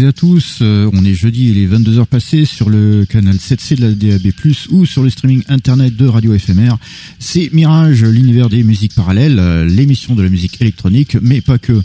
[0.00, 0.58] Et à tous.
[0.62, 4.32] Euh, on est jeudi, il est 22h passé sur le canal 7C de la DAB+,
[4.70, 6.76] ou sur le streaming internet de Radio FMR.
[7.18, 11.80] C'est Mirage, l'univers des musiques parallèles, euh, l'émission de la musique électronique, mais pas que.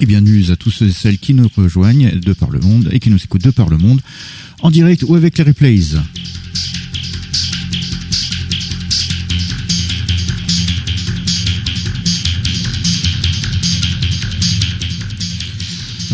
[0.00, 3.00] Et bienvenue à tous ceux et celles qui nous rejoignent de par le monde et
[3.00, 4.00] qui nous écoutent de par le monde,
[4.62, 5.96] en direct ou avec les replays.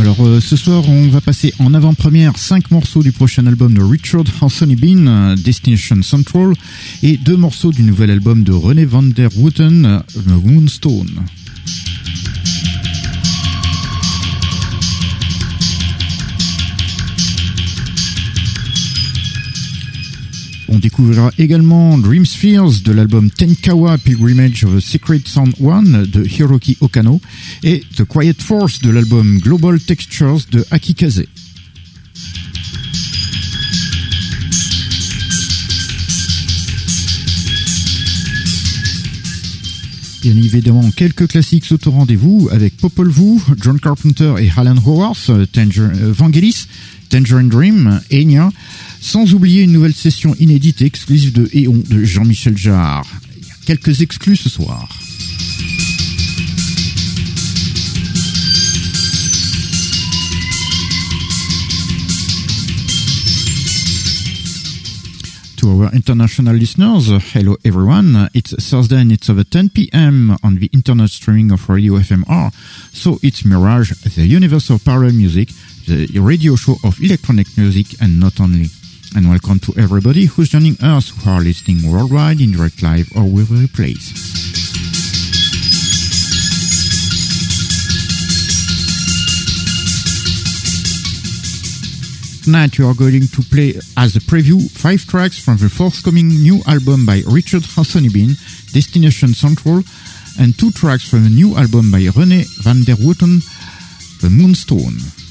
[0.03, 3.81] Alors euh, ce soir, on va passer en avant-première cinq morceaux du prochain album de
[3.81, 6.55] Richard Anthony Bean, euh, Destination Central,
[7.05, 11.23] et deux morceaux du nouvel album de René van der Woeten, euh, Moonstone.
[20.69, 26.25] On découvrira également Dream Spheres de l'album Tenkawa Pilgrimage of a Secret Sound One de
[26.25, 27.21] Hiroki Okano
[27.63, 31.25] et The Quiet Force de l'album Global Textures de Akikaze.
[40.23, 45.33] Bien évidemment, quelques classiques sont au rendez-vous avec Popol Vuh, John Carpenter et Alan Howarth,
[45.51, 46.67] Tanger, euh, Vangelis,
[47.09, 48.51] Tangerine Dream, Enya,
[49.03, 53.07] sans oublier une nouvelle session inédite et exclusive de Eon de Jean-Michel Jarre.
[53.37, 54.89] Il y a quelques exclus ce soir.
[65.57, 68.29] To our international listeners, hello everyone.
[68.35, 70.37] It's Thursday and it's over 10 p.m.
[70.45, 72.53] on the internet streaming of Radio FMR.
[72.93, 75.51] So it's Mirage, the universe of parallel music,
[75.87, 78.71] the radio show of electronic music and not only.
[79.15, 83.25] And welcome to everybody who's joining us who are listening worldwide in direct live or
[83.25, 84.09] with replays.
[92.45, 96.63] Tonight you are going to play as a preview five tracks from the forthcoming new
[96.67, 97.65] album by Richard
[98.15, 98.35] Bean,
[98.73, 99.83] Destination Central,
[100.41, 103.43] and two tracks from a new album by René van der Woeten,
[104.23, 105.22] The Moonstone.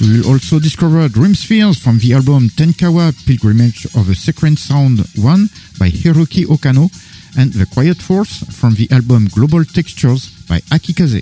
[0.00, 5.00] We will also discover Dream Spheres from the album Tenkawa Pilgrimage of a Sacred Sound
[5.16, 6.88] 1 by Hiroki Okano
[7.36, 11.20] and The Quiet Force from the album Global Textures by Akikaze.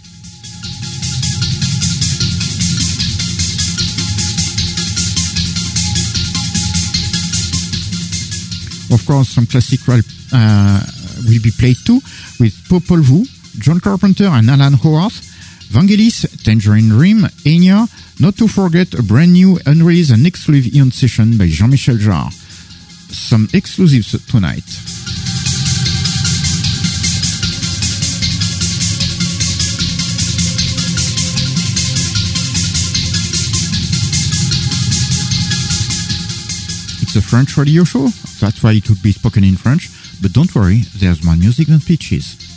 [8.94, 10.80] Of course, some classic uh,
[11.26, 12.00] will be played too
[12.38, 13.26] with Popol Vuh,
[13.58, 15.20] John Carpenter and Alan Howarth,
[15.72, 17.88] Vangelis, Tangerine Dream, Enya,
[18.20, 22.32] not to forget a brand new unreleased and exclusive Eon session by Jean-Michel Jarre.
[23.12, 24.64] Some exclusives tonight.
[37.00, 38.08] It's a French radio show,
[38.40, 39.88] that's why it would be spoken in French,
[40.20, 42.47] but don't worry, there's more music than speeches.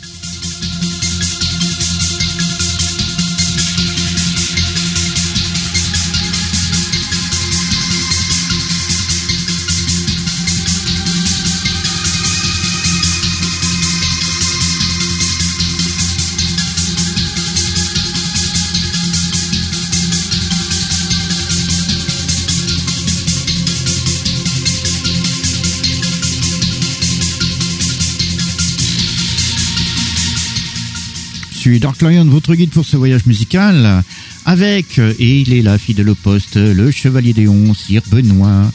[31.62, 34.02] Suis Dark Lion, votre guide pour ce voyage musical,
[34.46, 38.68] avec, et il est là, fidèle au poste, le chevalier Déon, Sir Benoît,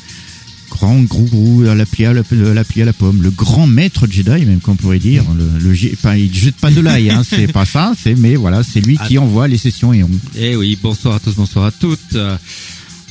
[0.70, 4.08] grand gourou à la plie à la, la plie à la pomme, le grand maître
[4.10, 5.26] Jedi même qu'on pourrait dire.
[5.38, 8.64] Le, le pas, il jette pas de l'ail, hein, c'est pas ça, c'est mais voilà,
[8.64, 10.10] c'est lui qui envoie les sessions et on.
[10.38, 12.18] Eh oui, bonsoir à tous, bonsoir à toutes.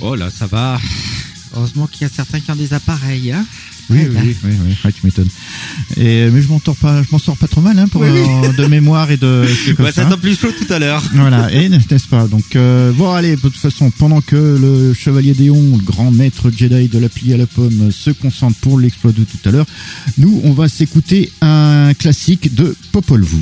[0.01, 0.81] Oh là, ça va.
[1.57, 3.45] Heureusement qu'il y a certains qui ont des appareils, hein.
[3.89, 4.77] Oui, oui, oui, oui, oui.
[4.83, 5.29] Ah, tu m'étonnes.
[5.97, 8.09] Et mais je m'en sors pas, je m'en sors pas trop mal, hein, pour Oui,
[8.13, 8.21] oui.
[8.45, 9.47] euh, de mémoire et de.
[9.77, 10.03] comme Ouais, ça.
[10.03, 11.03] ça tombe plus chaud tout à l'heure.
[11.15, 12.27] Voilà, et n'est-ce pas?
[12.27, 16.51] Donc euh, bon, allez, de toute façon, pendant que le chevalier Déon, le grand maître
[16.51, 19.67] Jedi de la plie à la pomme, se concentre pour l'exploit de tout à l'heure,
[20.19, 23.37] nous, on va s'écouter un classique de Popol Vuh.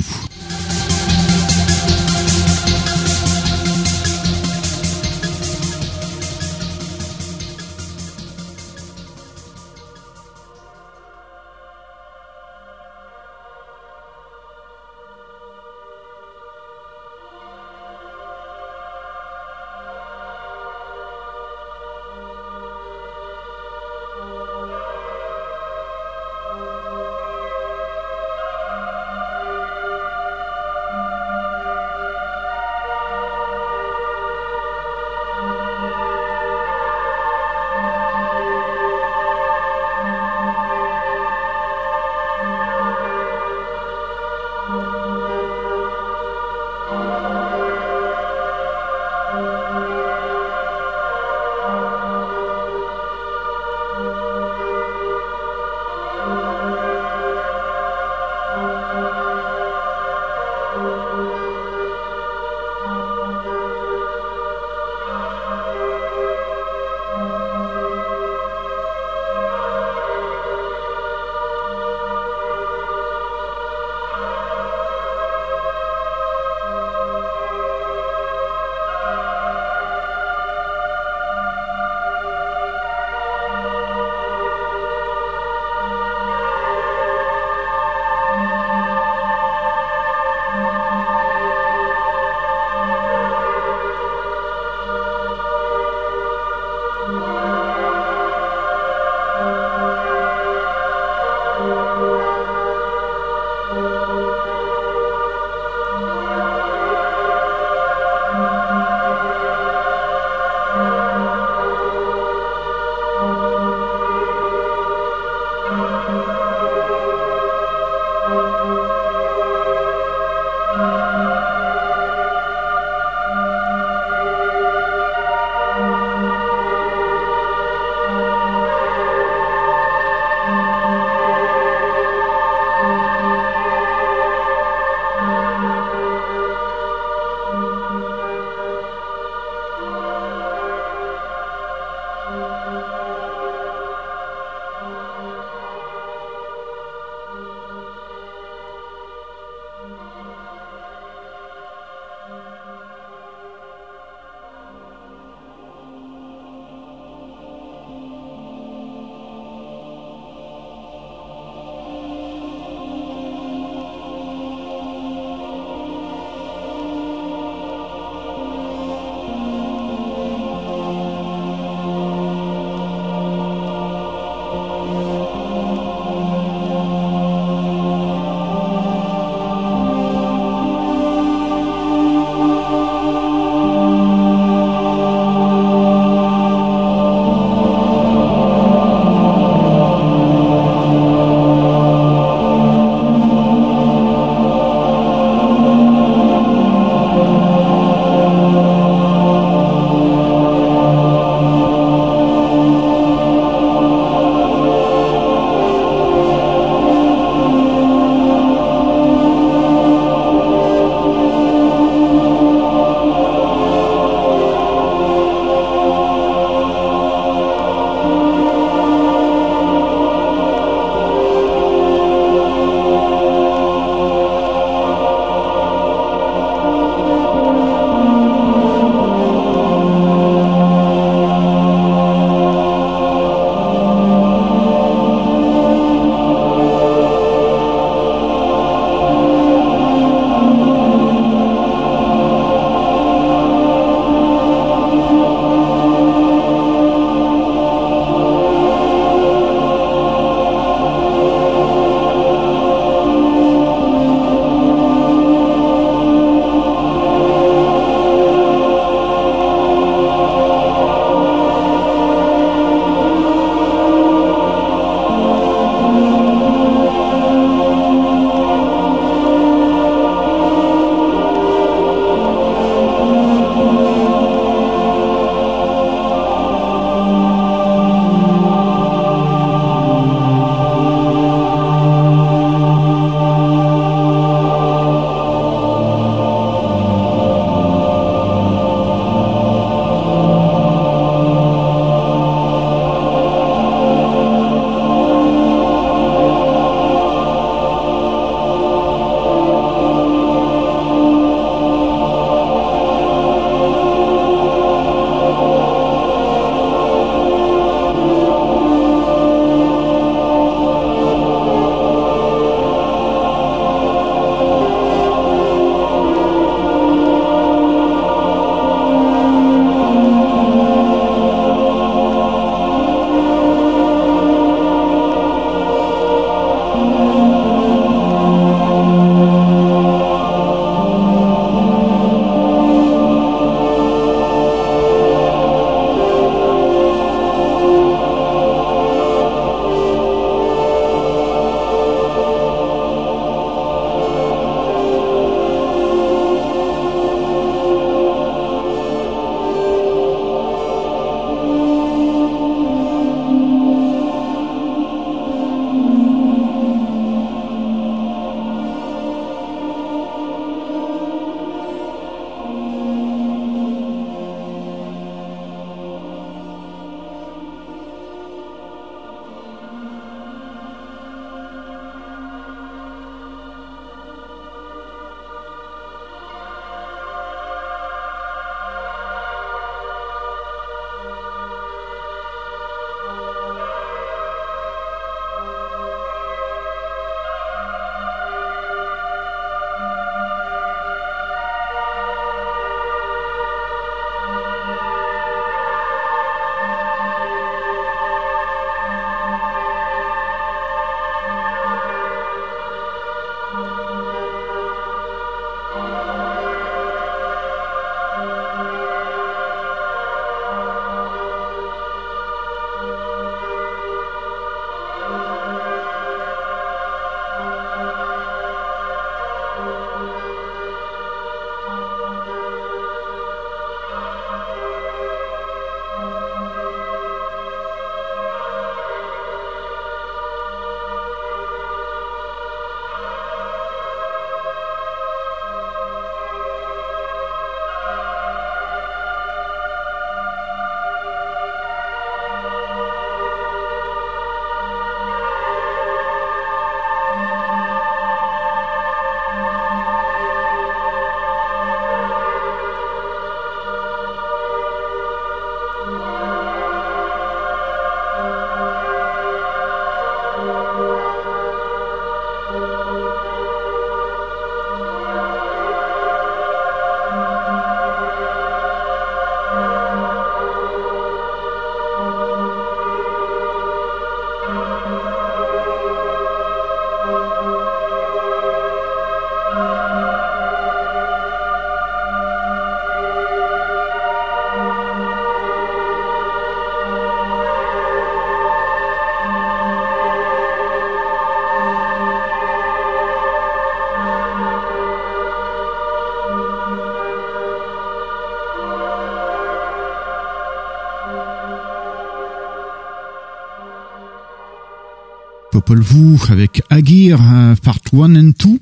[505.65, 508.59] Popol Vuh avec Agir euh, Part 1 and 2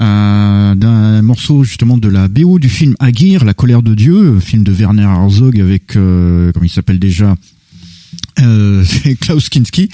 [0.00, 4.62] euh, d'un morceau justement de la BO du film Agir, La colère de Dieu, film
[4.64, 7.34] de Werner Herzog avec euh, comment il s'appelle déjà
[8.40, 8.82] euh,
[9.20, 9.90] Klaus Kinski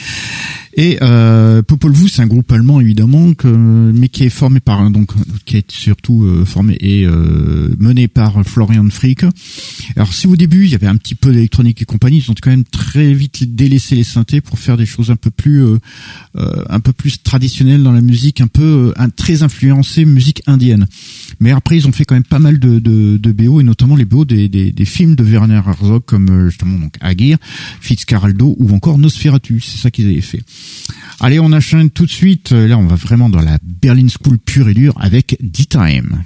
[0.76, 4.90] et euh, Popol Vuh, c'est un groupe allemand évidemment, que, mais qui est formé par
[4.90, 5.12] donc
[5.44, 9.24] qui est surtout euh, formé et euh, mené par Florian Frick.
[9.94, 12.34] Alors si au début il y avait un petit peu d'électronique et compagnie, ils ont
[12.40, 15.78] quand même très vite délaissé les synthés pour faire des choses un peu plus euh,
[16.36, 20.86] euh, un peu plus traditionnelles dans la musique, un peu un, très influencé musique indienne.
[21.38, 23.94] Mais après ils ont fait quand même pas mal de, de, de BO et notamment
[23.94, 27.38] les BO des, des, des films de Werner Herzog comme justement donc Agir,
[27.80, 29.60] Fitzcarraldo ou encore Nosferatu.
[29.60, 30.42] C'est ça qu'ils avaient fait.
[31.20, 32.50] Allez, on enchaîne tout de suite.
[32.52, 36.24] Là, on va vraiment dans la Berlin School pure et dure avec D-Time.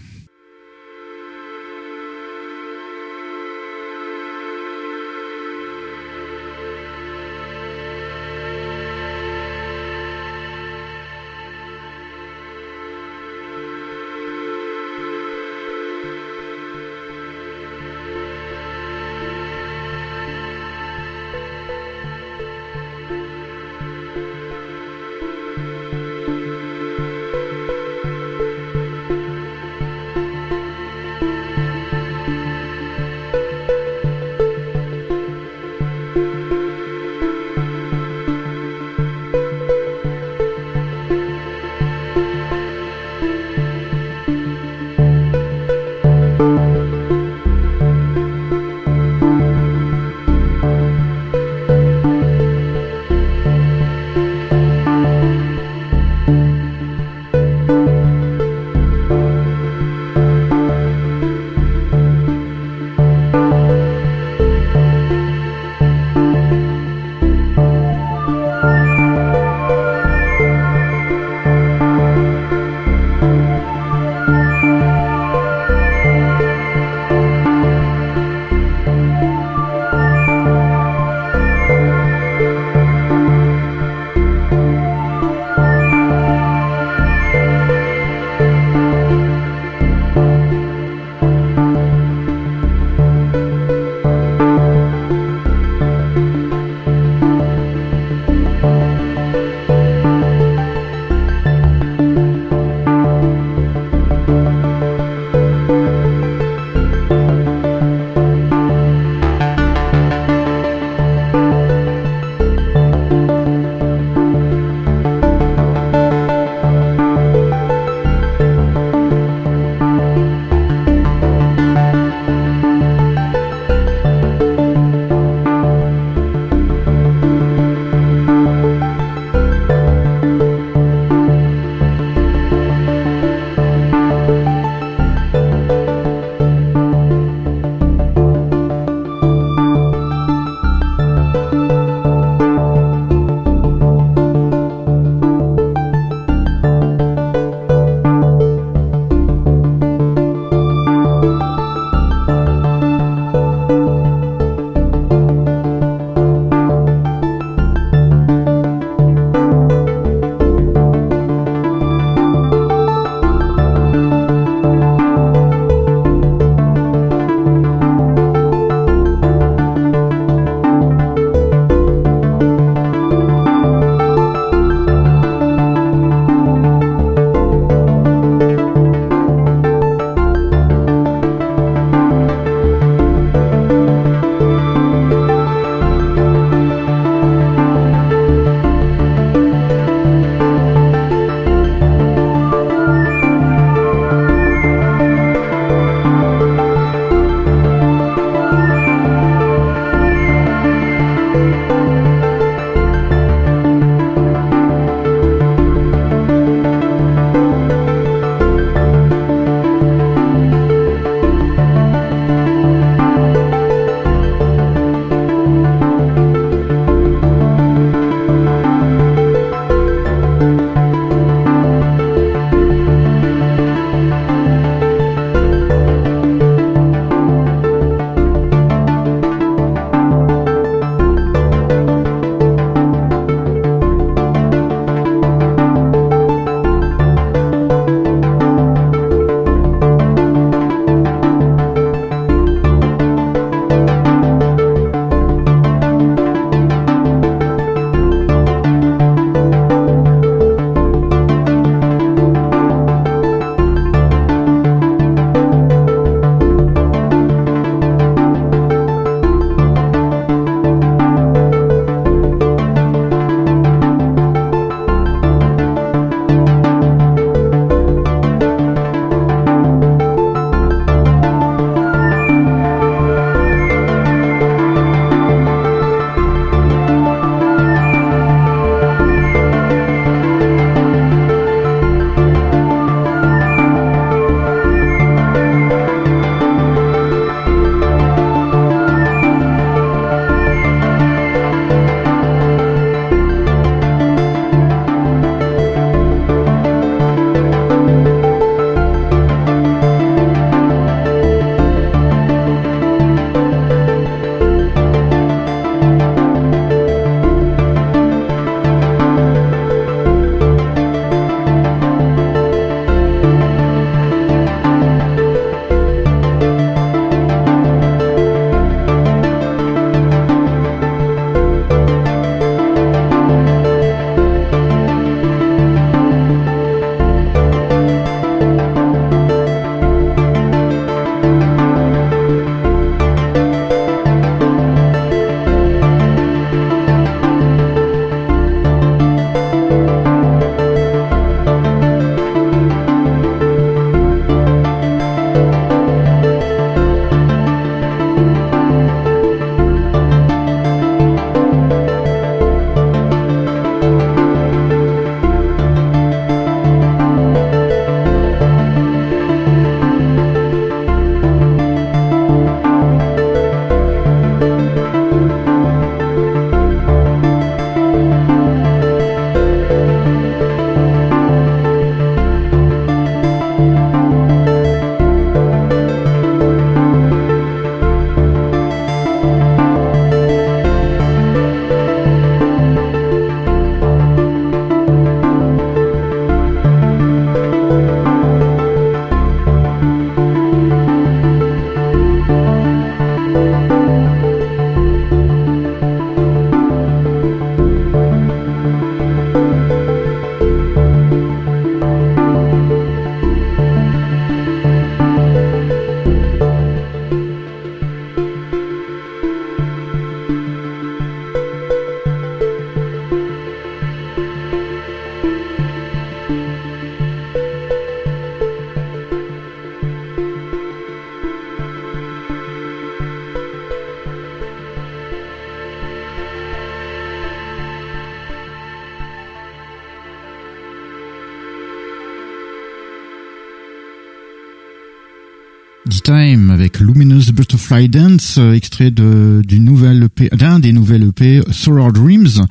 [437.68, 442.46] Luminous Butterfly Dance, euh, extrait de, du nouvel EP, d'un des nouvelles EP, Solar Dreams.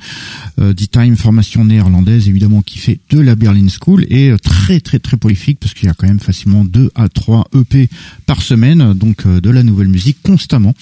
[0.60, 4.98] Euh, D-Time, formation néerlandaise, évidemment, qui fait de la Berlin School et euh, très très
[4.98, 7.88] très prolifique parce qu'il y a quand même facilement 2 à 3 EP
[8.26, 10.74] par semaine, donc de la nouvelle musique constamment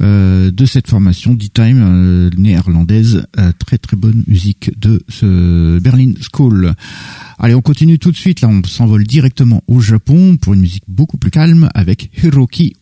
[0.00, 3.24] de cette formation D-Time néerlandaise.
[3.58, 6.74] très très bonne musique de ce Berlin School.
[7.38, 8.40] Allez, on continue tout de suite.
[8.40, 12.74] Là, on s'envole directement au Japon pour une musique beaucoup plus calme avec Hiroki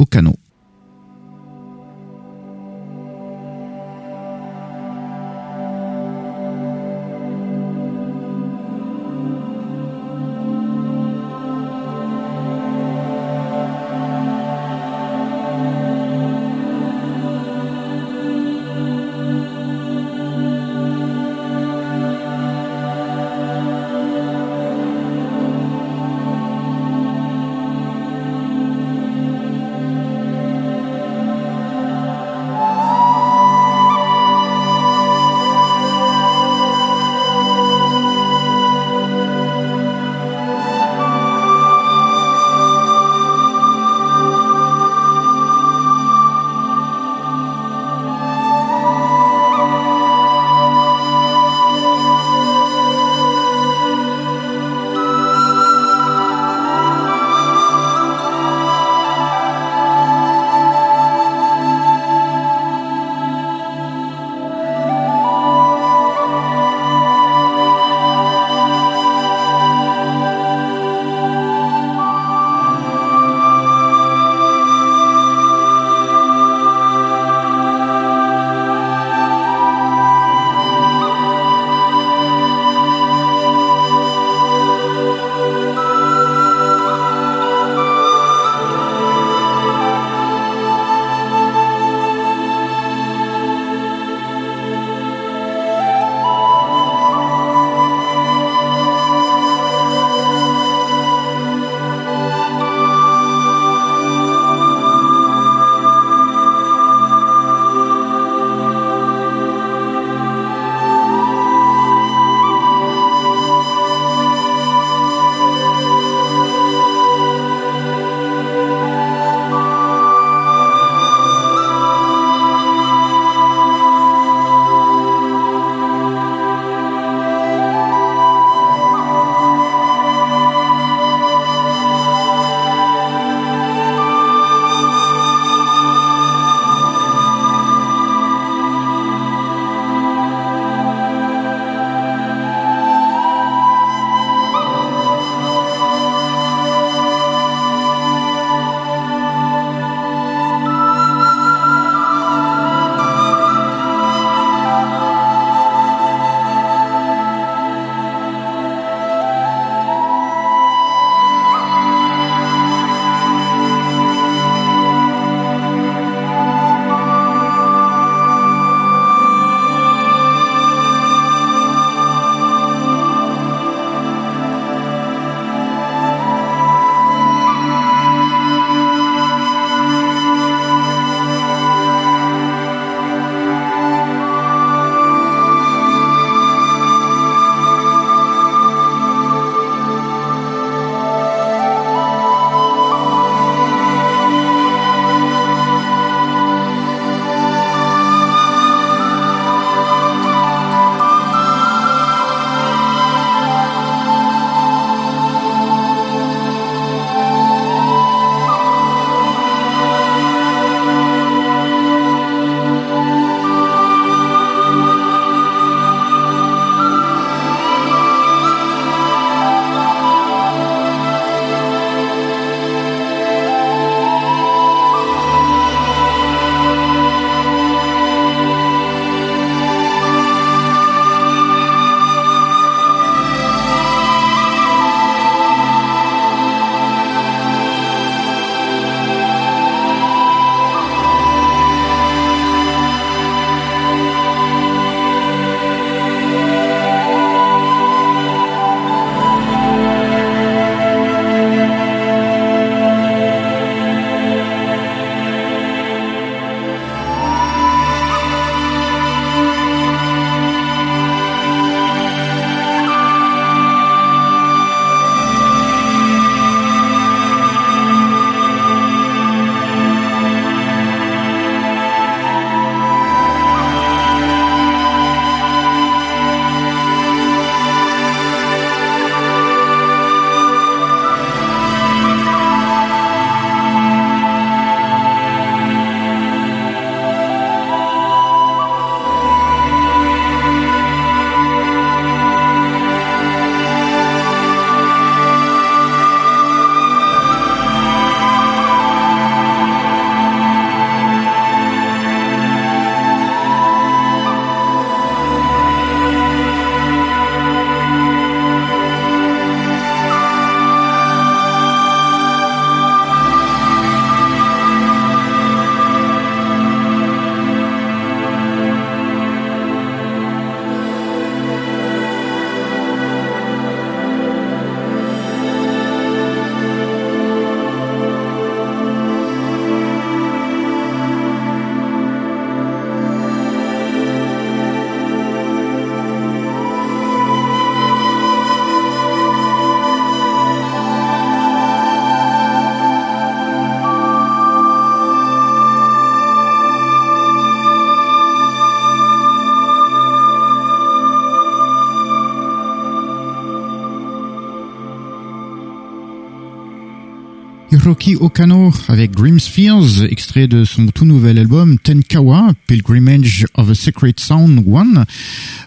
[357.90, 363.74] Hiroki Okano avec Grim Spheres, extrait de son tout nouvel album Tenkawa, Pilgrimage of a
[363.74, 365.04] Secret Sound One.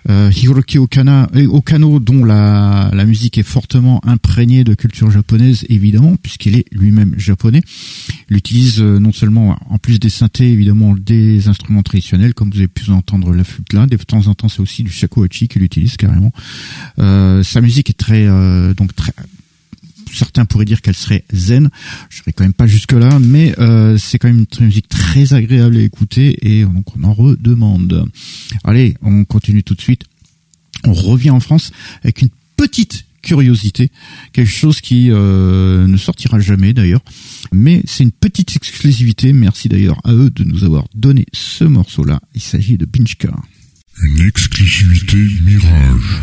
[0.10, 5.66] Euh, Hiroki Okana, euh, Okano, dont la, la musique est fortement imprégnée de culture japonaise,
[5.68, 7.62] évidemment, puisqu'il est lui-même japonais.
[8.30, 12.60] Il utilise euh, non seulement, en plus des synthés, évidemment, des instruments traditionnels, comme vous
[12.60, 13.86] avez pu entendre la flûte là.
[13.86, 16.32] De temps en temps, c'est aussi du shakuhachi qu'il utilise carrément.
[17.00, 18.26] Euh, sa musique est très,
[18.78, 19.12] donc très
[20.14, 21.70] certains pourraient dire qu'elle serait zen.
[22.10, 25.34] Je serais quand même pas jusque là, mais euh, c'est quand même une musique très
[25.34, 28.06] agréable à écouter et on en redemande.
[28.64, 30.04] Allez, on continue tout de suite.
[30.86, 31.72] On revient en France
[32.04, 33.90] avec une petite curiosité,
[34.34, 37.02] quelque chose qui euh, ne sortira jamais d'ailleurs,
[37.54, 39.32] mais c'est une petite exclusivité.
[39.32, 42.20] Merci d'ailleurs à eux de nous avoir donné ce morceau-là.
[42.36, 43.34] Il s'agit de Pinchka.
[44.02, 46.22] Une exclusivité Mirage.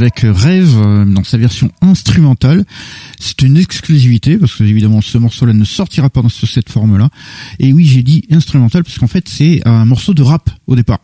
[0.00, 2.64] Avec Rêve euh, dans sa version instrumentale.
[3.18, 7.10] C'est une exclusivité parce que évidemment ce morceau-là ne sortira pas dans cette forme-là.
[7.58, 11.00] Et oui, j'ai dit instrumental parce qu'en fait c'est un morceau de rap au départ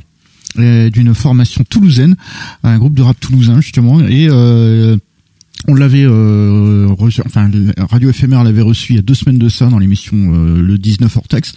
[0.57, 2.17] d'une formation toulousaine,
[2.63, 4.97] un groupe de rap toulousain justement et euh,
[5.69, 7.51] on l'avait euh, reçu, enfin
[7.91, 10.79] Radio FMR l'avait reçu il y a deux semaines de ça dans l'émission euh, le
[10.79, 11.55] 19 Ortex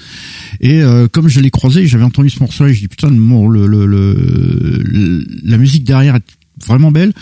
[0.61, 3.67] et euh, comme je l'ai croisé j'avais entendu ce morceau là je dis putain le,
[3.67, 7.13] le, le, la musique derrière est vraiment belle.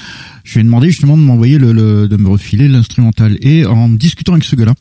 [0.43, 3.37] Je lui ai demandé justement de m'envoyer le, de me refiler l'instrumental.
[3.41, 4.73] Et en discutant avec ce gars là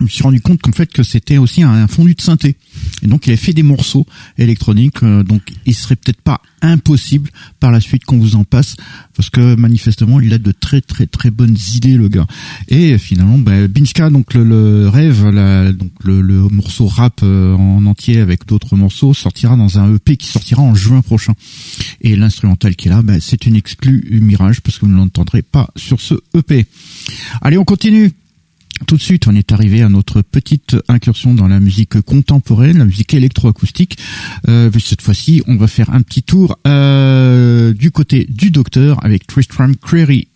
[0.00, 2.56] je me suis rendu compte qu'en fait que c'était aussi un, fondu de synthé.
[3.02, 4.06] Et donc il avait fait des morceaux
[4.38, 8.76] électroniques euh, donc il serait peut-être pas impossible par la suite qu'on vous en passe
[9.14, 12.26] parce que manifestement il a de très très très bonnes idées le gars.
[12.68, 15.22] Et finalement ben, Binchka donc le, rêve
[15.76, 20.26] donc le, morceau rap euh, en entier avec d'autres morceaux sortira dans un EP qui
[20.28, 21.34] sortira en juin prochain.
[22.00, 25.42] Et l'instrumental qui est là ben, c'est une exclue Mirage parce que vous ne l'entendrez
[25.42, 26.66] pas sur ce EP
[27.42, 28.12] allez on continue
[28.86, 32.84] tout de suite, on est arrivé à notre petite incursion dans la musique contemporaine, la
[32.84, 33.98] musique électroacoustique.
[34.48, 39.26] Euh, cette fois-ci, on va faire un petit tour euh, du côté du docteur avec
[39.26, 40.28] Tristram Query.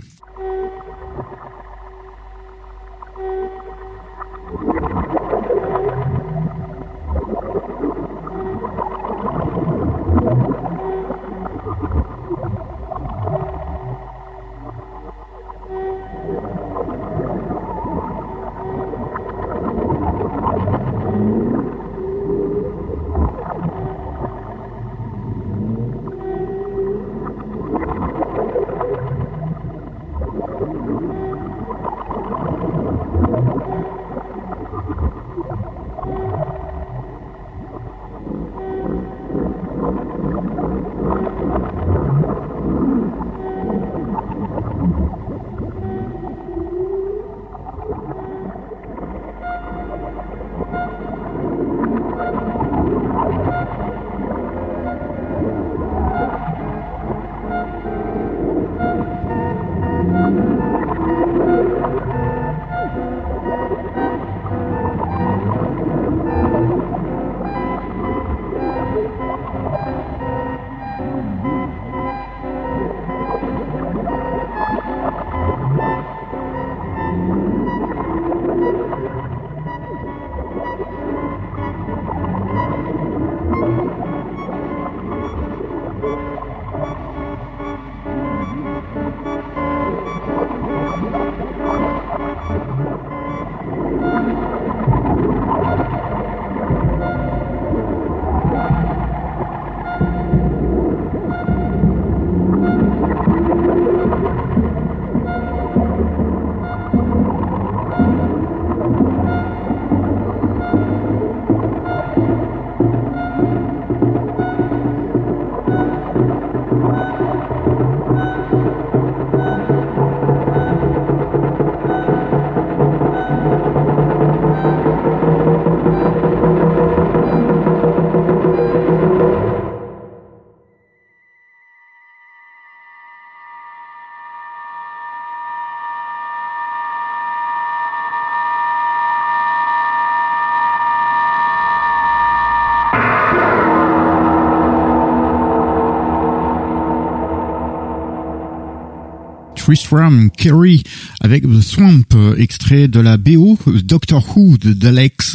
[149.75, 150.85] Tristram Kerry
[151.21, 152.05] avec The Swamp,
[152.39, 155.35] extrait de la BO Doctor Who de Daleks,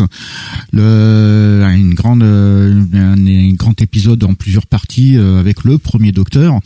[0.71, 6.57] le, une grande, un, grand épisode en plusieurs parties euh, avec le premier Docteur.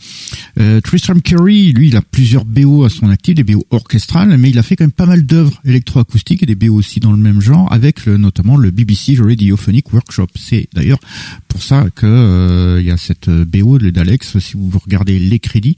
[0.60, 4.50] Euh, Tristram Kerry, lui, il a plusieurs BO à son actif, des BO orchestrales, mais
[4.50, 7.18] il a fait quand même pas mal d'œuvres électroacoustiques et des BO aussi dans le
[7.18, 10.28] même genre, avec notamment le BBC Radiophonic Workshop.
[10.36, 11.00] C'est d'ailleurs
[11.48, 14.22] pour ça que euh, il y a cette BO de Daleks.
[14.22, 15.76] Si vous regardez les crédits,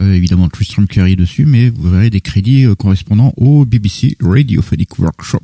[0.00, 5.42] évidemment Tristram Curry dessus, mais vous verrez des crédits euh, correspondant au BBC Radiophonic Workshop.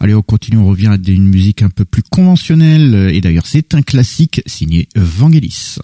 [0.00, 3.74] Allez, on continue, on revient à une musique un peu plus conventionnelle, et d'ailleurs c'est
[3.74, 5.78] un classique signé Vangelis.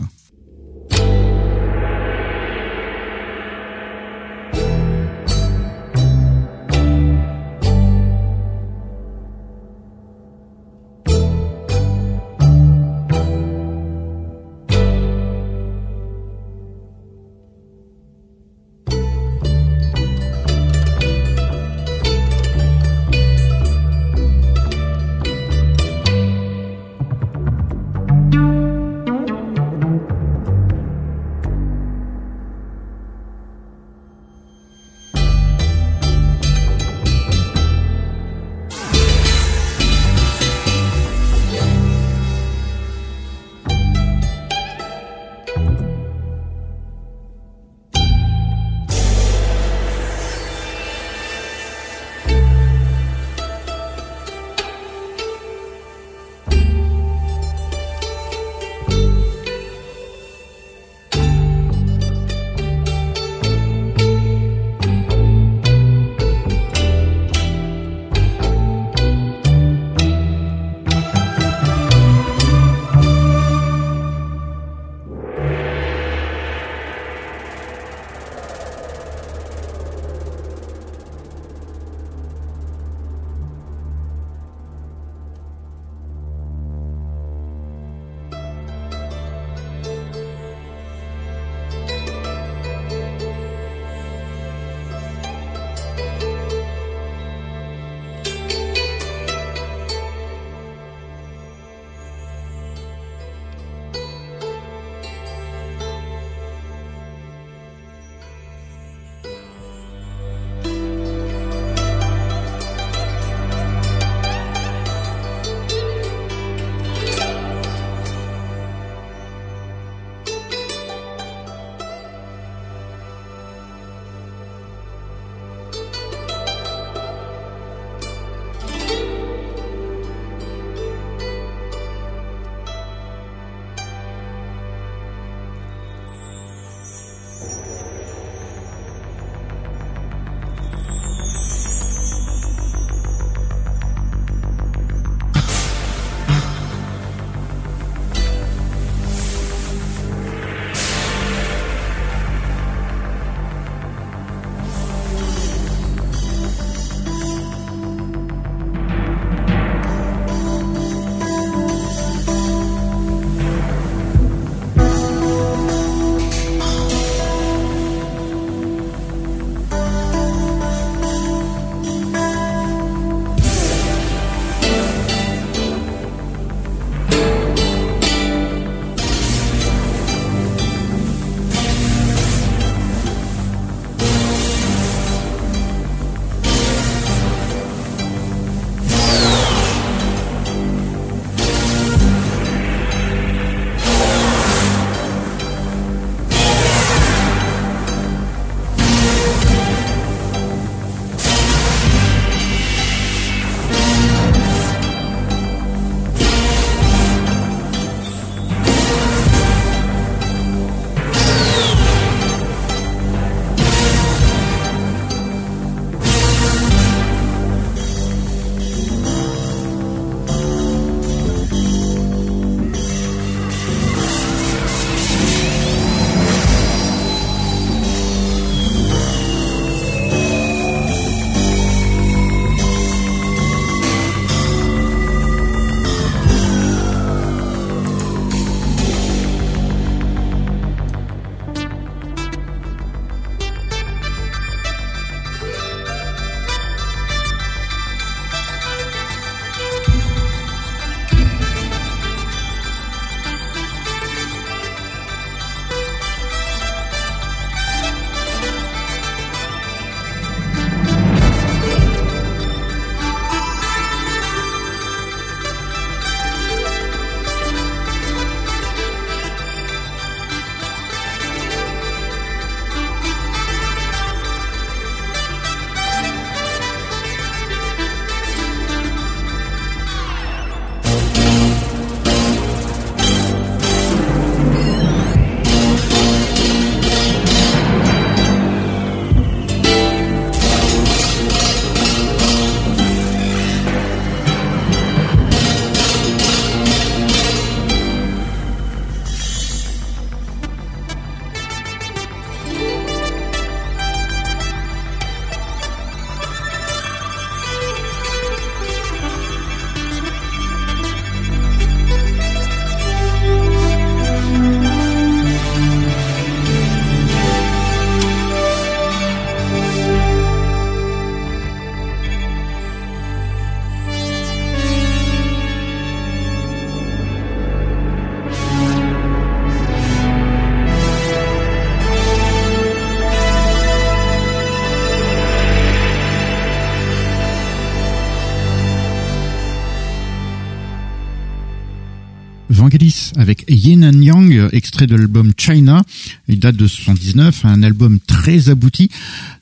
[343.16, 345.82] Avec Yin and Yang, extrait de l'album China.
[346.28, 348.90] Il date de 79, un album très abouti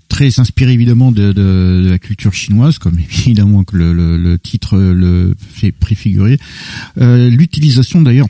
[0.09, 6.39] très inspiré évidemment de, la culture chinoise, comme évidemment que le, titre le fait préfigurer.
[6.99, 8.29] Euh, L'utilisation d'ailleurs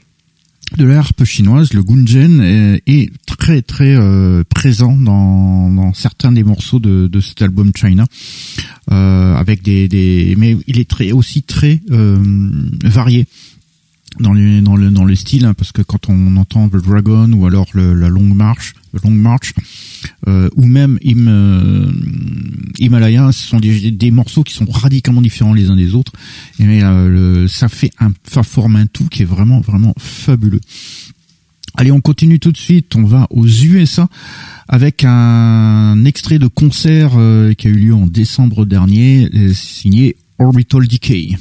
[0.76, 2.41] de la harpe chinoise, le gunjen,
[2.87, 8.05] est, très très euh, présent dans, certains des morceaux de, cet album China,
[8.91, 12.18] euh, avec des, mais il est très aussi très euh,
[12.84, 13.26] varié
[14.20, 17.30] dans le dans le dans le style hein, parce que quand on entend The Dragon
[17.32, 19.52] ou alors le, la longue marche Long March
[20.26, 21.90] euh, ou même Him, euh,
[22.78, 26.12] Himalaya ce sont des, des, morceaux qui sont radicalement différents les uns des autres
[26.58, 30.60] et euh, ça fait un ça forme un tout qui est vraiment vraiment fabuleux
[31.78, 32.96] Allez, on continue tout de suite.
[32.96, 34.08] On va aux USA
[34.66, 40.88] avec un extrait de concert euh, qui a eu lieu en décembre dernier, signé Orbital
[40.88, 41.36] Decay.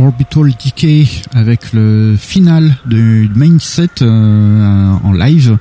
[0.00, 5.58] Orbital Decay avec le final de main set euh, en live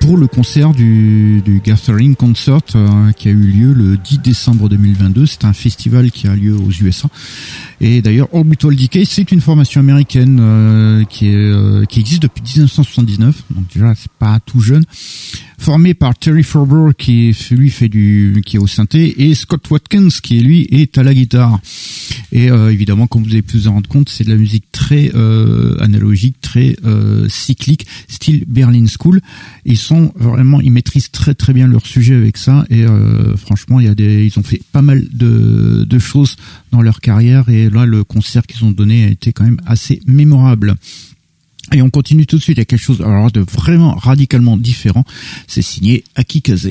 [0.00, 4.68] pour le concert du, du Gathering Concert euh, qui a eu lieu le 10 décembre
[4.68, 5.24] 2022.
[5.24, 7.08] C'est un festival qui a lieu aux USA.
[7.80, 11.34] Et d'ailleurs, Orbital Decay, c'est une formation américaine euh, qui,
[11.88, 13.42] qui existe depuis 1979.
[13.50, 14.84] Donc déjà, c'est pas tout jeune
[15.68, 20.08] formé par Terry Ferber qui lui fait du qui est au synthé et Scott Watkins
[20.22, 21.60] qui lui est à la guitare.
[22.32, 24.64] Et euh, évidemment, comme vous avez pu vous en rendre compte, c'est de la musique
[24.72, 29.20] très euh, analogique, très euh, cyclique, style Berlin School.
[29.66, 32.64] Ils sont vraiment, ils maîtrisent très très bien leur sujet avec ça.
[32.70, 32.86] Et
[33.36, 36.36] franchement, il y a des, ils ont fait pas mal de, de choses
[36.72, 37.50] dans leur carrière.
[37.50, 40.76] Et là, le concert qu'ils ont donné a été quand même assez mémorable.
[41.72, 45.04] Et on continue tout de suite avec quelque chose alors, de vraiment radicalement différent.
[45.46, 46.70] C'est signé Akikaze.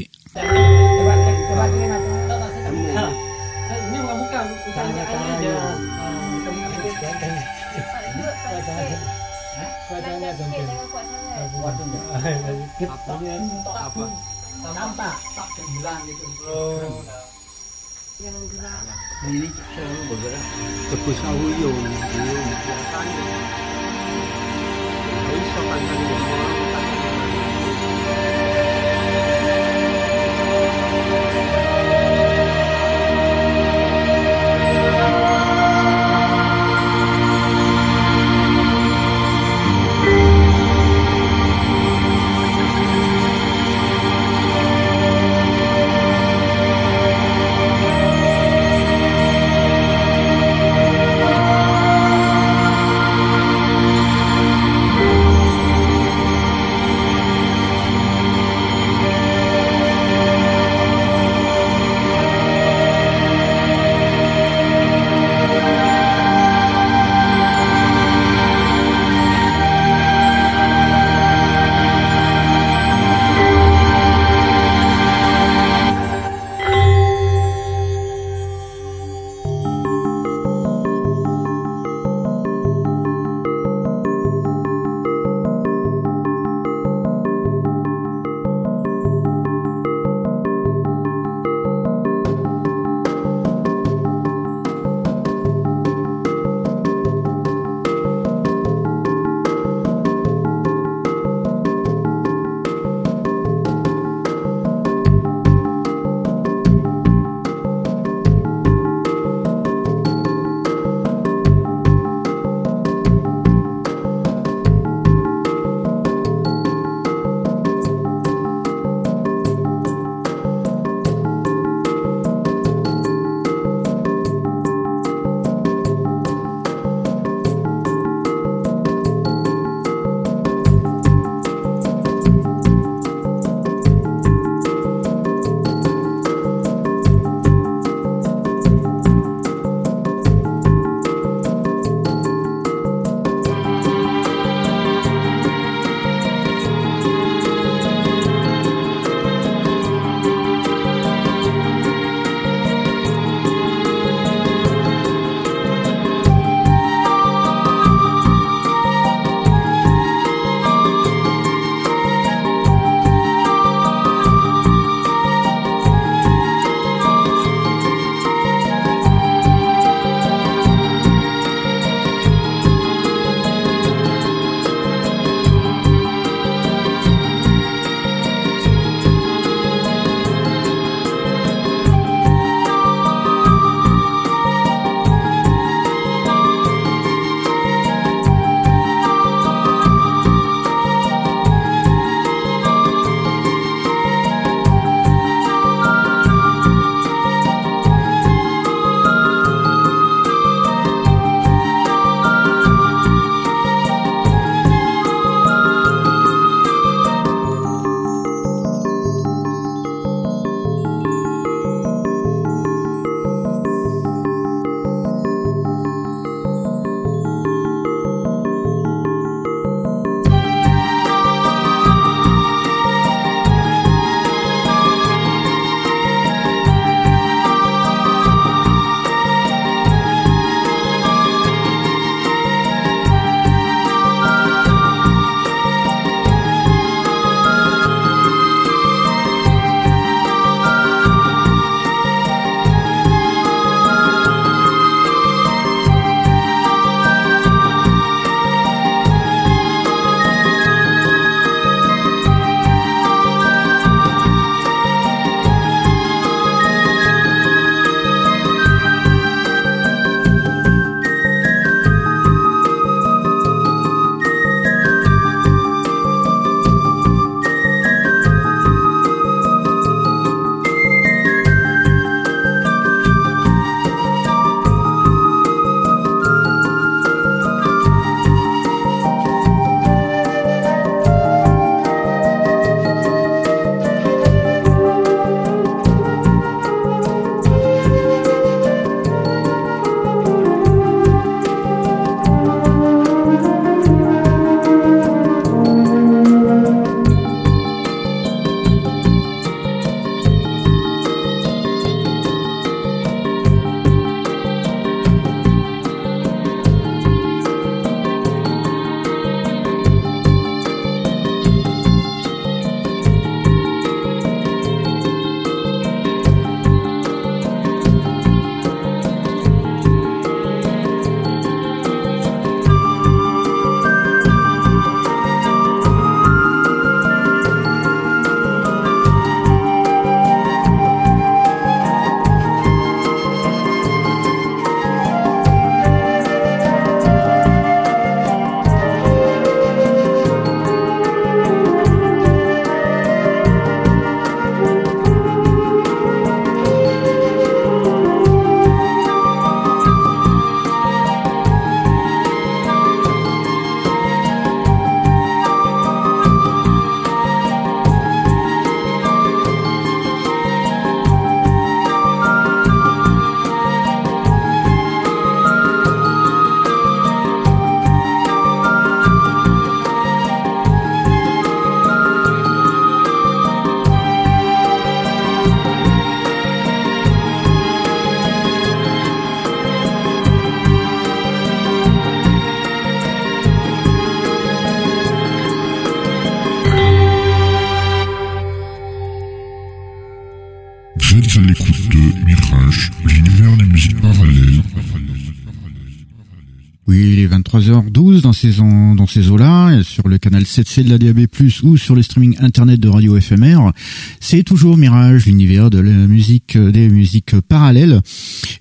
[398.37, 401.27] 23h12 dans ces, eaux-là, sur le canal 7C de la DAB+,
[401.63, 403.71] ou sur le streaming internet de Radio FMR.
[404.19, 408.01] C'est toujours Mirage, l'univers de la musique, des musiques parallèles.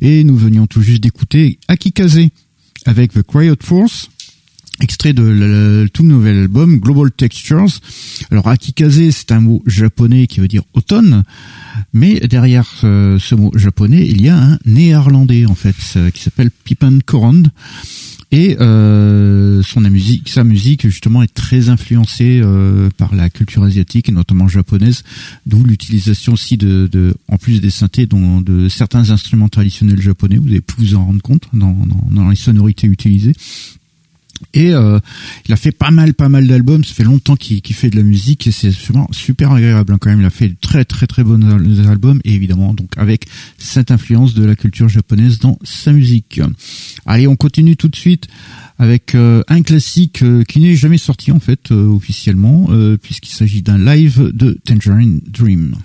[0.01, 2.21] Et nous venions tout juste d'écouter Akikaze
[2.87, 4.09] avec The Quiet Force,
[4.81, 7.81] extrait de le, tout nouvel album Global Textures.
[8.31, 11.25] Alors akikaze, c'est un mot japonais qui veut dire automne,
[11.93, 15.75] mais derrière ce, mot japonais, il y a un néerlandais en fait
[16.13, 17.43] qui s'appelle Pippen Korand.
[18.37, 24.11] Et euh, son musique, sa musique justement est très influencée euh, par la culture asiatique
[24.11, 25.05] et notamment japonaise,
[25.47, 30.37] d'où l'utilisation aussi de, de, en plus des synthés, dont, de certains instruments traditionnels japonais.
[30.37, 33.33] Vous allez pu vous en rendre compte dans, dans, dans les sonorités utilisées.
[34.55, 34.99] Et euh,
[35.47, 36.85] il a fait pas mal, pas mal d'albums.
[36.85, 40.11] Ça fait longtemps qu'il fait de la musique et c'est vraiment super agréable hein, quand
[40.11, 40.21] même.
[40.21, 41.43] Il a fait de très, très, très bons
[41.89, 43.27] albums et évidemment donc avec
[43.59, 46.41] cette influence de la culture japonaise dans sa musique.
[47.05, 48.29] Allez, on continue tout de suite
[48.79, 52.69] avec euh, un classique euh, qui n'est jamais sorti en fait officiellement
[53.03, 55.77] puisqu'il s'agit d'un live de Tangerine Dream.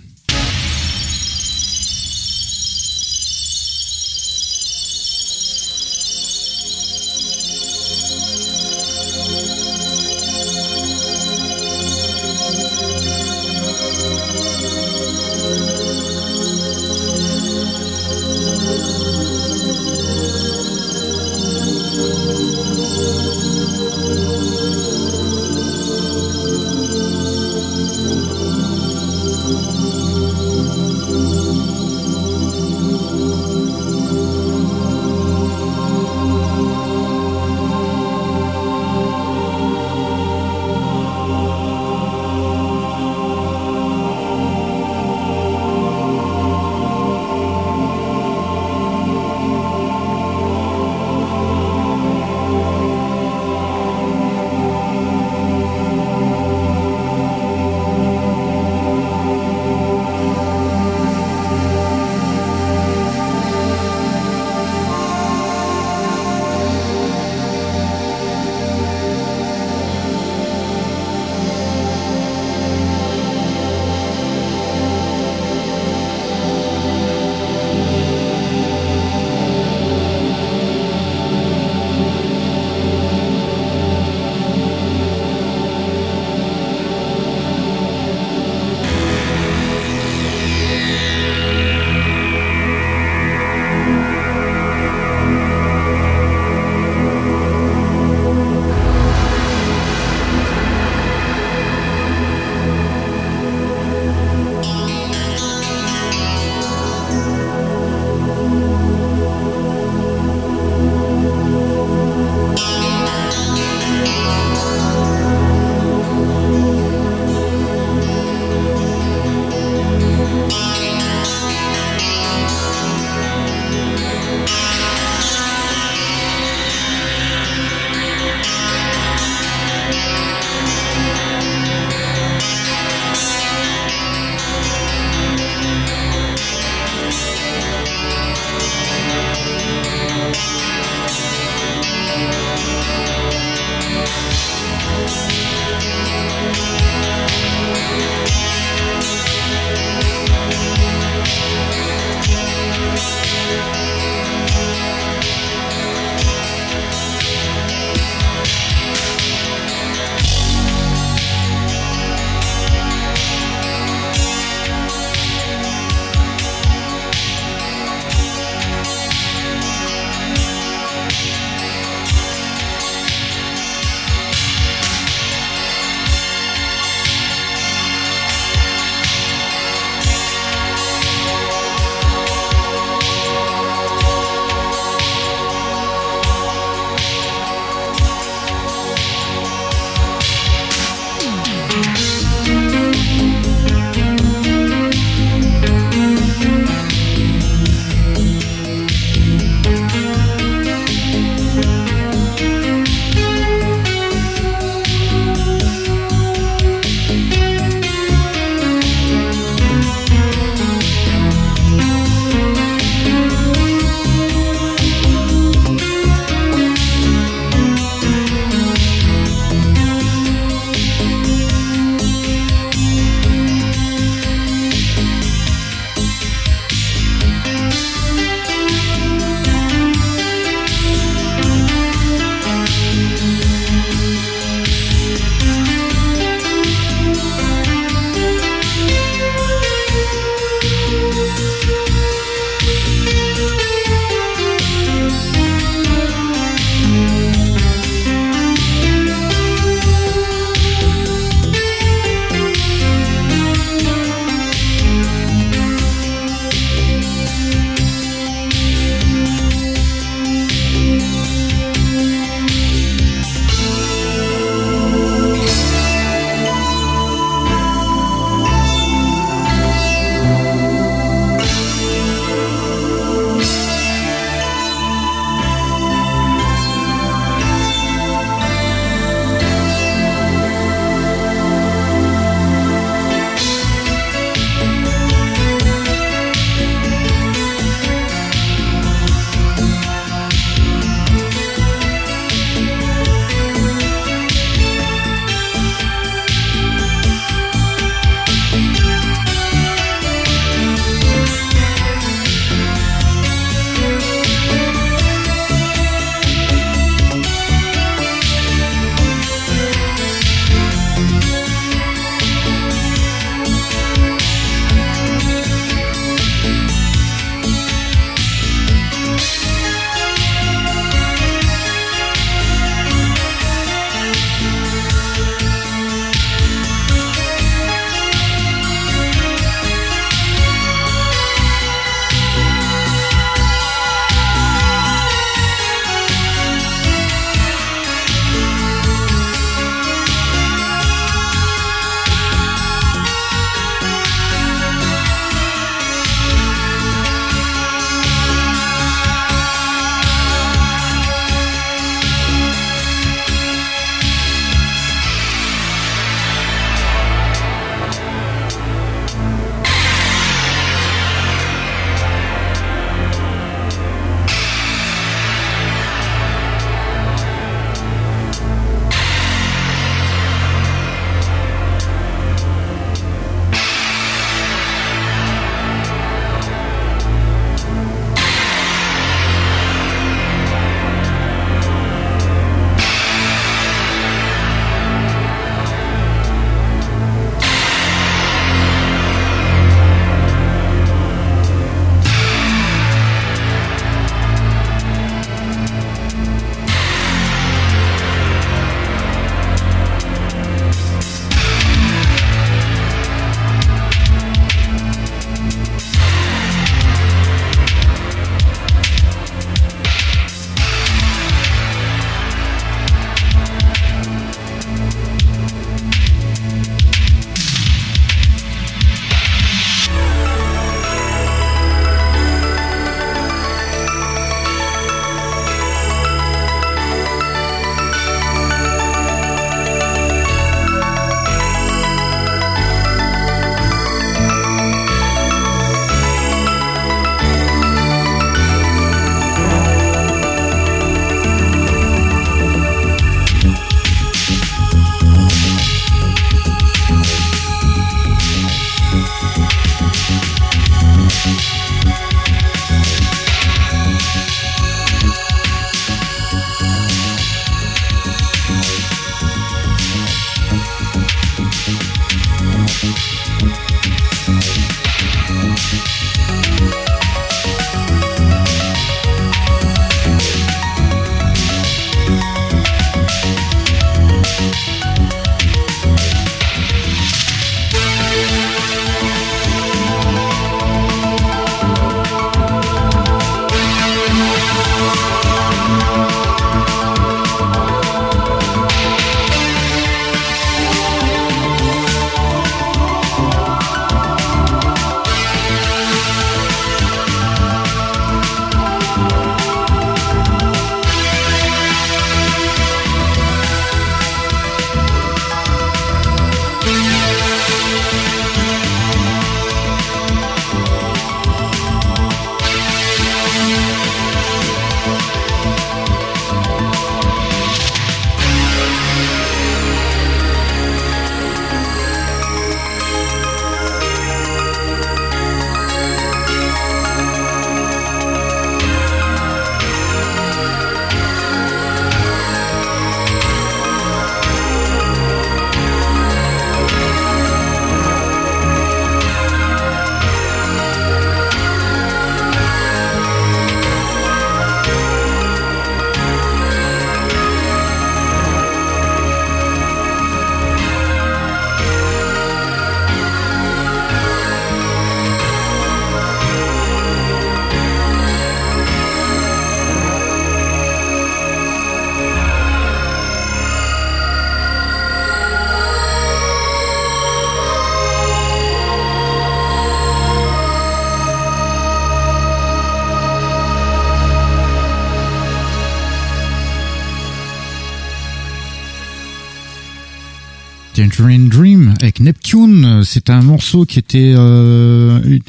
[583.68, 585.19] Qui était euh,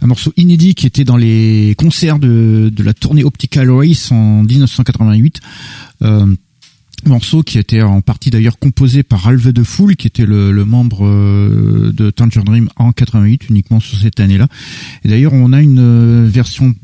[0.00, 4.42] un morceau inédit qui était dans les concerts de, de la tournée Optical Race en
[4.44, 5.40] 1988.
[6.02, 6.26] Euh,
[7.04, 11.04] morceau qui était en partie d'ailleurs composé par Alve de Fool qui était le, membre
[11.04, 14.46] euh, de Tangerine Dream en 88 uniquement sur cette année-là
[15.04, 16.76] et d'ailleurs on a une version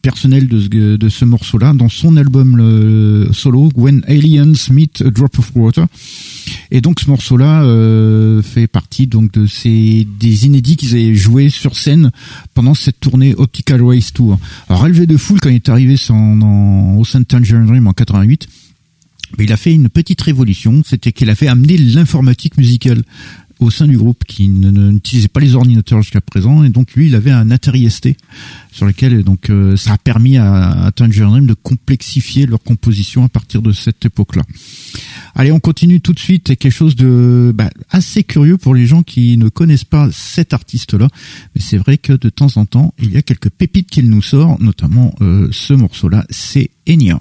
[0.00, 5.38] personnelle de ce, de ce morceau-là dans son album solo When Aliens Meet a Drop
[5.38, 5.84] of Water
[6.70, 11.48] et donc ce morceau-là euh, fait partie donc de ces des inédits qu'ils avaient joué
[11.50, 12.10] sur scène
[12.54, 14.38] pendant cette tournée Optical Race Tour.
[14.68, 18.48] Alors Alve de Fool quand il est arrivé sans, dans, au Tangerine Dream en 88
[19.36, 23.02] mais il a fait une petite révolution, c'était qu'il a fait amener l'informatique musicale
[23.60, 27.14] au sein du groupe qui n'utilisait pas les ordinateurs jusqu'à présent et donc lui il
[27.14, 28.10] avait un Atari ST
[28.70, 33.28] sur lequel donc euh, ça a permis à, à Tangerine de complexifier leur composition à
[33.28, 34.42] partir de cette époque-là.
[35.34, 39.02] Allez, on continue tout de suite quelque chose de bah, assez curieux pour les gens
[39.02, 41.08] qui ne connaissent pas cet artiste-là,
[41.54, 44.22] mais c'est vrai que de temps en temps il y a quelques pépites qu'il nous
[44.22, 47.20] sort, notamment euh, ce morceau-là, c'est Enya.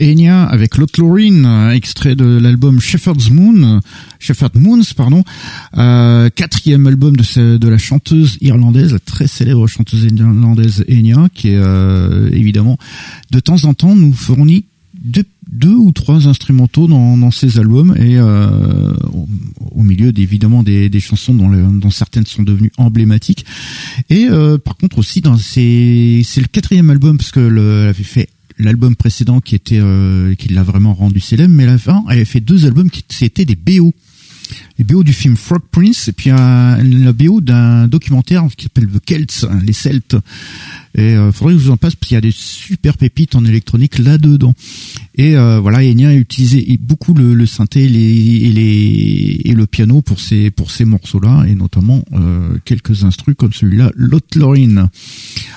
[0.00, 3.80] Enya avec Lothlorine, extrait de l'album Shepherd's Moon,
[4.18, 5.24] Shepherd Moons, pardon,
[5.78, 12.28] euh, quatrième album de, la chanteuse irlandaise, la très célèbre chanteuse irlandaise Enya, qui euh,
[12.32, 12.78] évidemment
[13.30, 14.66] de temps en temps nous fournit
[15.02, 18.92] deux, deux ou trois instrumentaux dans, dans ses albums et euh,
[19.70, 23.46] au, milieu évidemment des, des chansons dont, le, dont, certaines sont devenues emblématiques.
[24.10, 28.02] Et euh, par contre aussi dans c'est le quatrième album parce que le, elle avait
[28.02, 28.28] fait
[28.58, 32.16] l'album précédent qui était euh, qui l'a vraiment rendu célèbre, mais à la fin, elle
[32.16, 33.92] avait fait deux albums qui c'était des BO.
[34.78, 38.86] Les BO du film Frog Prince et puis un, la BO d'un documentaire qui s'appelle
[38.86, 40.16] The Celts, hein, les Celtes.
[40.96, 43.34] Et euh, faudrait que je vous en passe parce qu'il y a des super pépites
[43.34, 44.54] en électronique là-dedans.
[45.14, 51.44] Et euh, voilà, Enya a utilisé beaucoup le, synthé et, le piano pour ces morceaux-là,
[51.46, 54.88] et notamment euh, quelques instrus comme celui-là, Lothlorine.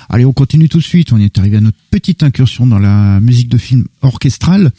[0.10, 1.14] Allez, on continue tout de suite.
[1.14, 4.72] On est arrivé à notre petite incursion dans la musique de film orchestrale.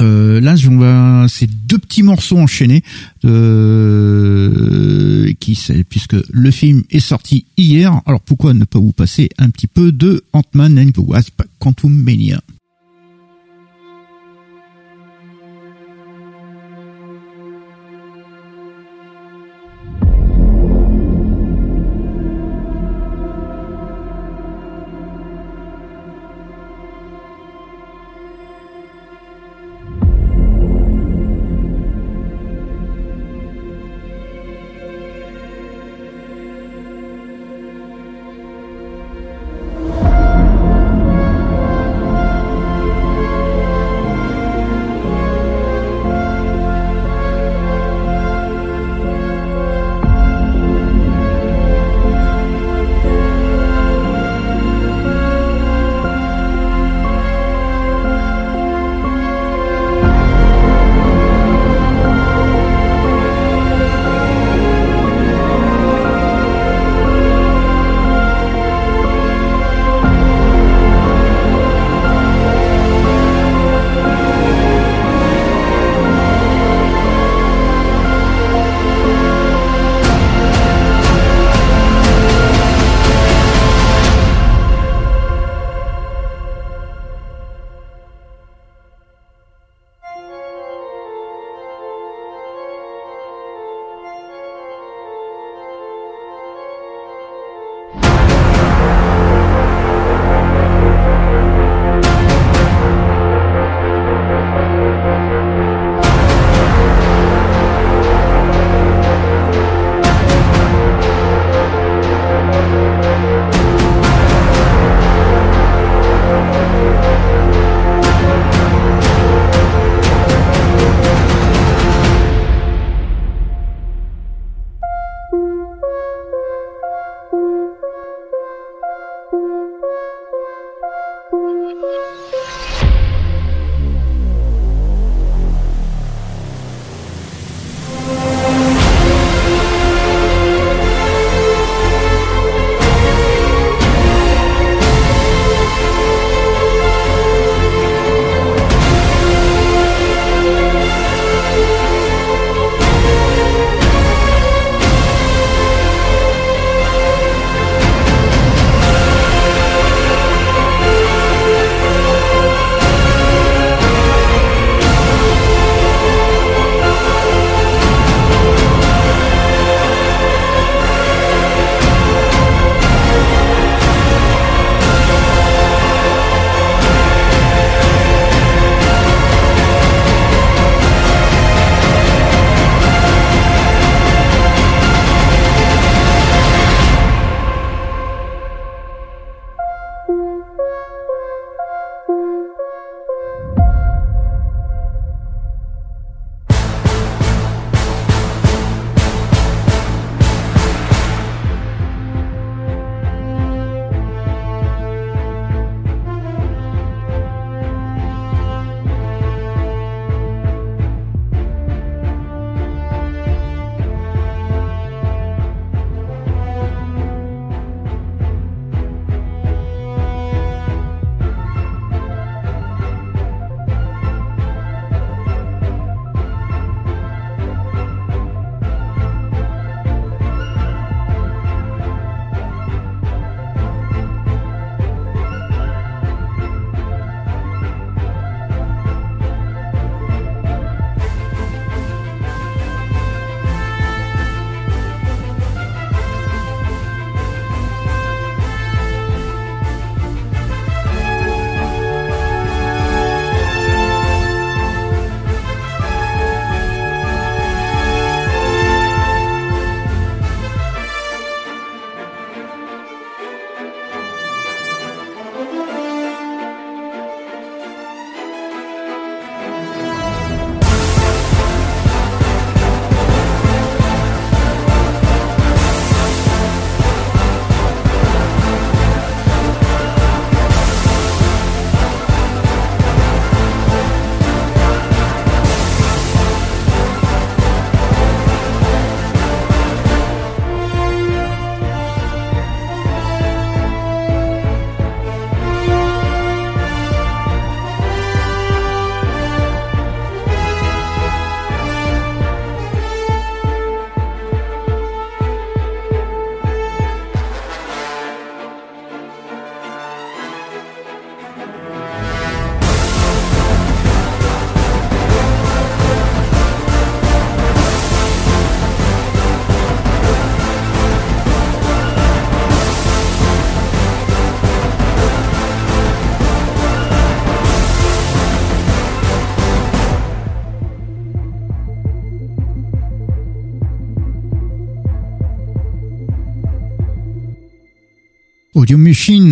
[0.00, 2.82] Euh, là, on va, c'est deux petits morceaux enchaînés,
[3.24, 5.58] euh, qui,
[5.88, 8.00] puisque le film est sorti hier.
[8.06, 11.92] Alors pourquoi ne pas vous passer un petit peu de Ant-Man and the Wasp Quantum
[11.92, 12.40] Mania?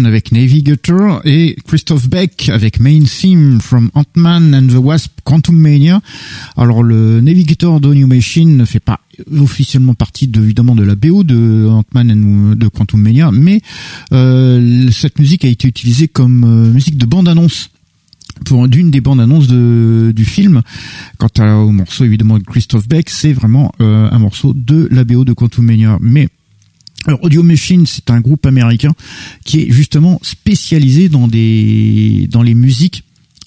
[0.07, 6.01] Avec Navigator et Christophe Beck avec Main Theme from Ant-Man and the Wasp Quantum Mania.
[6.57, 9.01] Alors le Navigator d'Audio Machine ne fait pas
[9.37, 13.61] officiellement partie de, évidemment de la BO de Ant-Man and de Quantum Mania, mais
[14.15, 17.69] euh, cette musique a été utilisée comme euh, musique de bande-annonce
[18.47, 20.63] pour d'une des bandes annonces de, du film.
[21.19, 25.27] Quant au morceau évidemment de Christophe Beck, c'est vraiment euh, un morceau de la BO
[25.27, 25.99] de Quantum Mania.
[27.07, 28.93] Alors, Audio Machine, c'est un groupe américain
[29.45, 33.05] qui est justement spécialisé dans des dans les musiques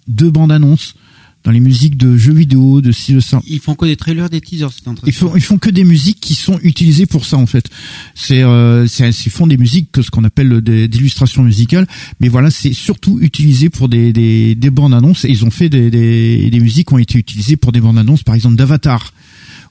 [0.07, 0.95] de bande annonces
[1.43, 3.41] dans les musiques de jeux vidéo, de ci, de ça.
[3.47, 6.19] Ils font que des trailers, des teasers, c'est Ils font, ils font que des musiques
[6.21, 7.69] qui sont utilisées pour ça en fait.
[8.15, 11.87] C'est, euh, ils font des musiques que ce qu'on appelle des d'illustration musicale,
[12.19, 15.25] mais voilà, c'est surtout utilisé pour des, des, des bandes annonces.
[15.25, 17.97] Et ils ont fait des, des, des musiques qui ont été utilisées pour des bandes
[17.97, 19.13] annonces, par exemple d'Avatar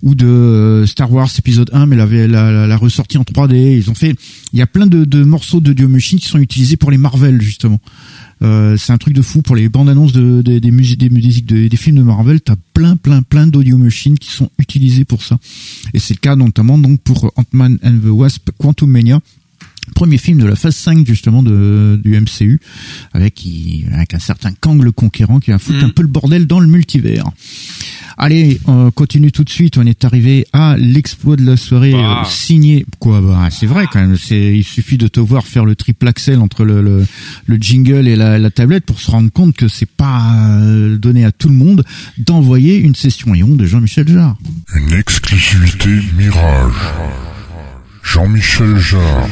[0.02, 3.90] ou de euh, Star Wars épisode 1 mais la, la, la, ressortie en 3D ils
[3.90, 4.14] ont fait
[4.52, 6.98] il y a plein de, de morceaux de Dio Machine qui sont utilisés pour les
[6.98, 7.80] Marvel justement
[8.42, 11.46] euh, c'est un truc de fou pour les bandes annonces de, des musiques, des musiques,
[11.46, 12.40] des films de Marvel.
[12.40, 15.38] T'as plein, plein, plein d'audio machines qui sont utilisées pour ça.
[15.94, 19.20] Et c'est le cas notamment donc pour Ant-Man and the Wasp Quantum Mania
[19.96, 22.60] premier film de la phase 5 justement de, du MCU
[23.12, 23.44] avec,
[23.92, 25.86] avec un certain Kang le conquérant qui va foutre mm.
[25.86, 27.28] un peu le bordel dans le multivers.
[28.18, 29.78] Allez, on continue tout de suite.
[29.78, 32.22] On est arrivé à l'exploit de la soirée bah.
[32.28, 32.84] signé.
[32.98, 34.16] Quoi bah c'est vrai quand même.
[34.16, 37.06] C'est il suffit de te voir faire le triple axel entre le, le,
[37.46, 41.24] le jingle et la, la, tablette pour se rendre compte que c'est pas euh, donné
[41.24, 41.84] à tout le monde
[42.18, 44.36] d'envoyer une session Ion de Jean-Michel Jarre.
[44.74, 46.72] Une exclusivité Mirage.
[48.02, 49.28] Jean-Michel Jarre.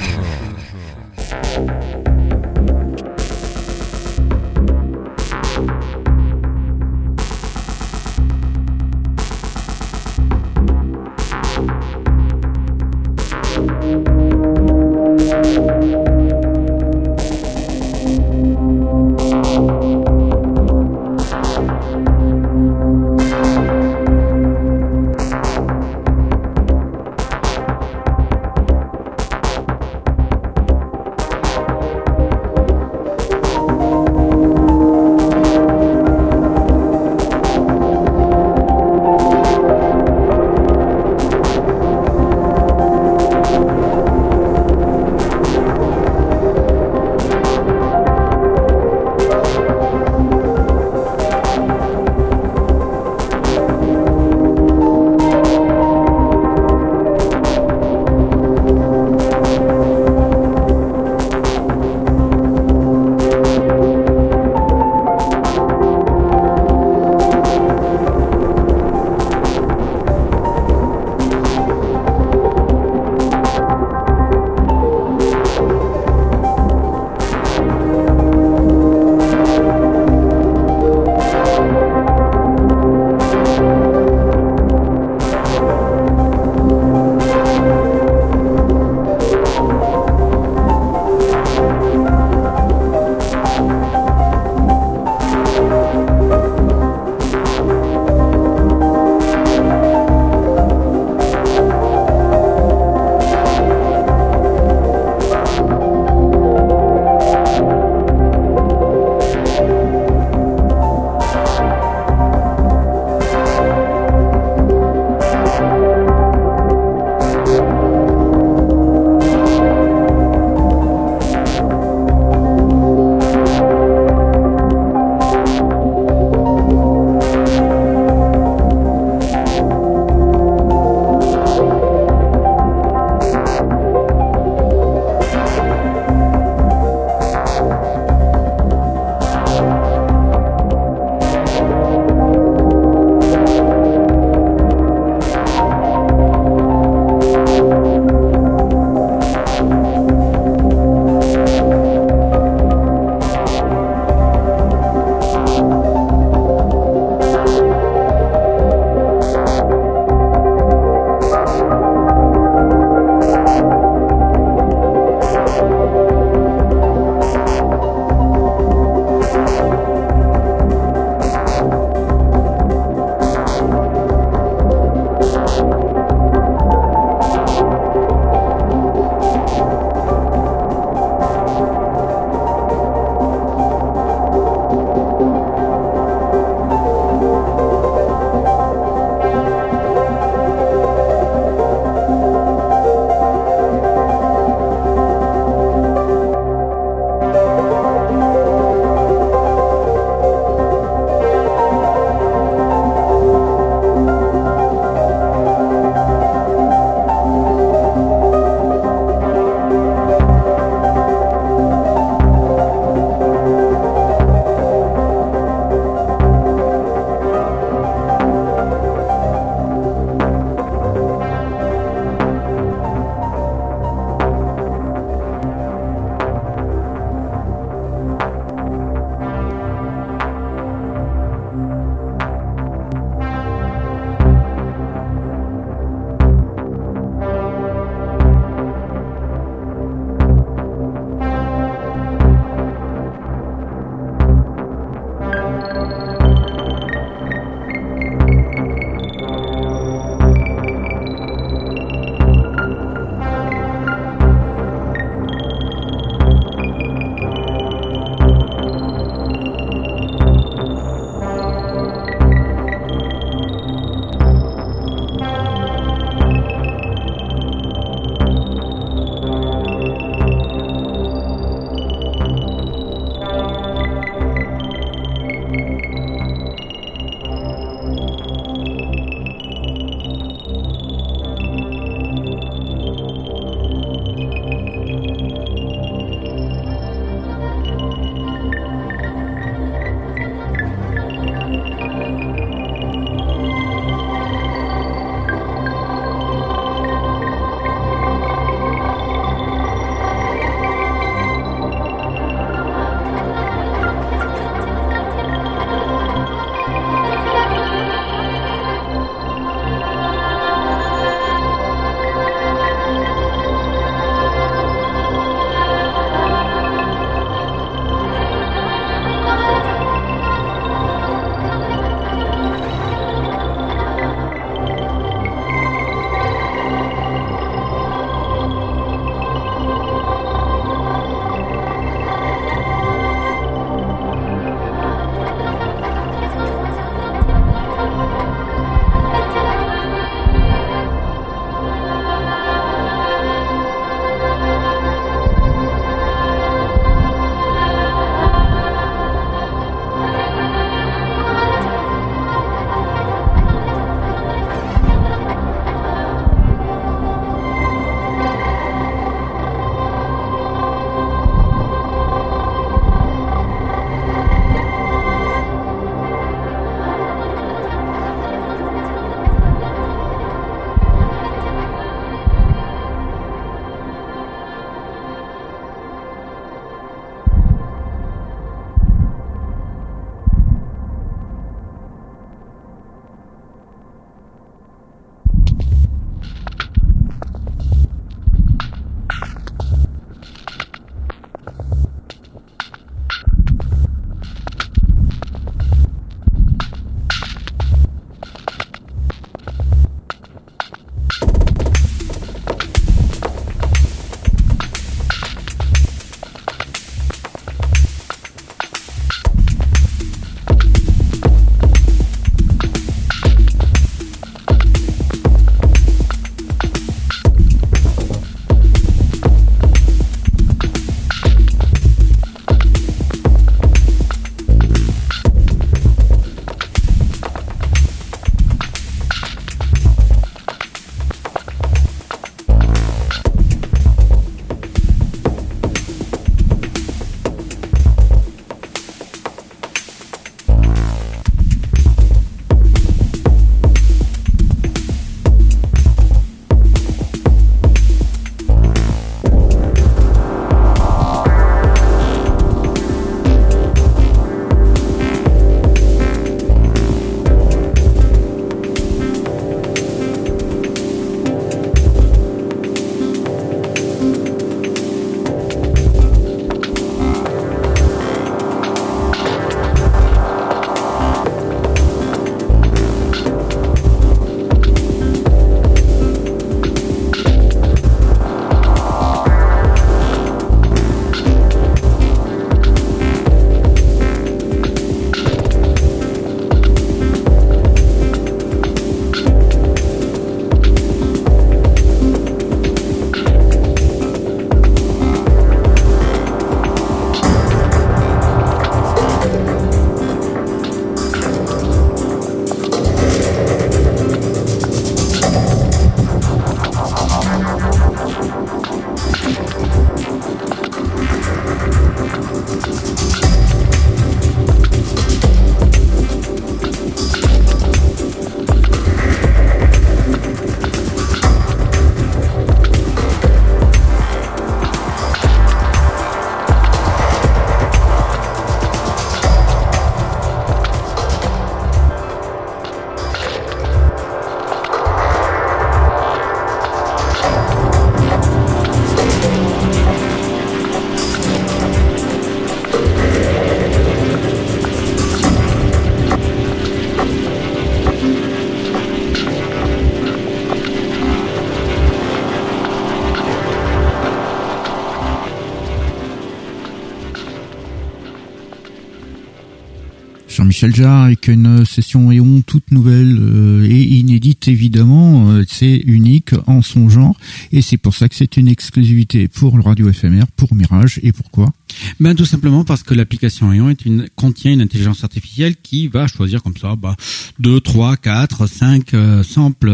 [560.69, 565.31] Jarre avec une session Eon toute nouvelle euh, et inédite évidemment.
[565.31, 567.17] Euh, c'est unique en son genre
[567.53, 571.13] et c'est pour ça que c'est une exclusivité pour le radio éphémère, pour Mirage et
[571.13, 571.53] pourquoi?
[571.99, 576.07] Ben tout simplement parce que l'application Eon est une, contient une intelligence artificielle qui va
[576.07, 576.97] choisir comme ça bah,
[577.39, 578.93] 2, 3, 4, 5
[579.23, 579.71] samples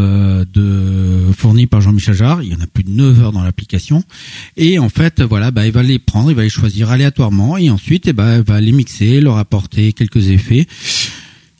[0.52, 2.42] de fournis par Jean-Michel Jarre.
[2.42, 4.02] Il y en a plus de 9 heures dans l'application.
[4.56, 7.70] Et en fait, voilà, bah, il va les prendre, il va les choisir aléatoirement et
[7.70, 10.66] ensuite, eh ben, il va les mixer, leur apporter quelques effets.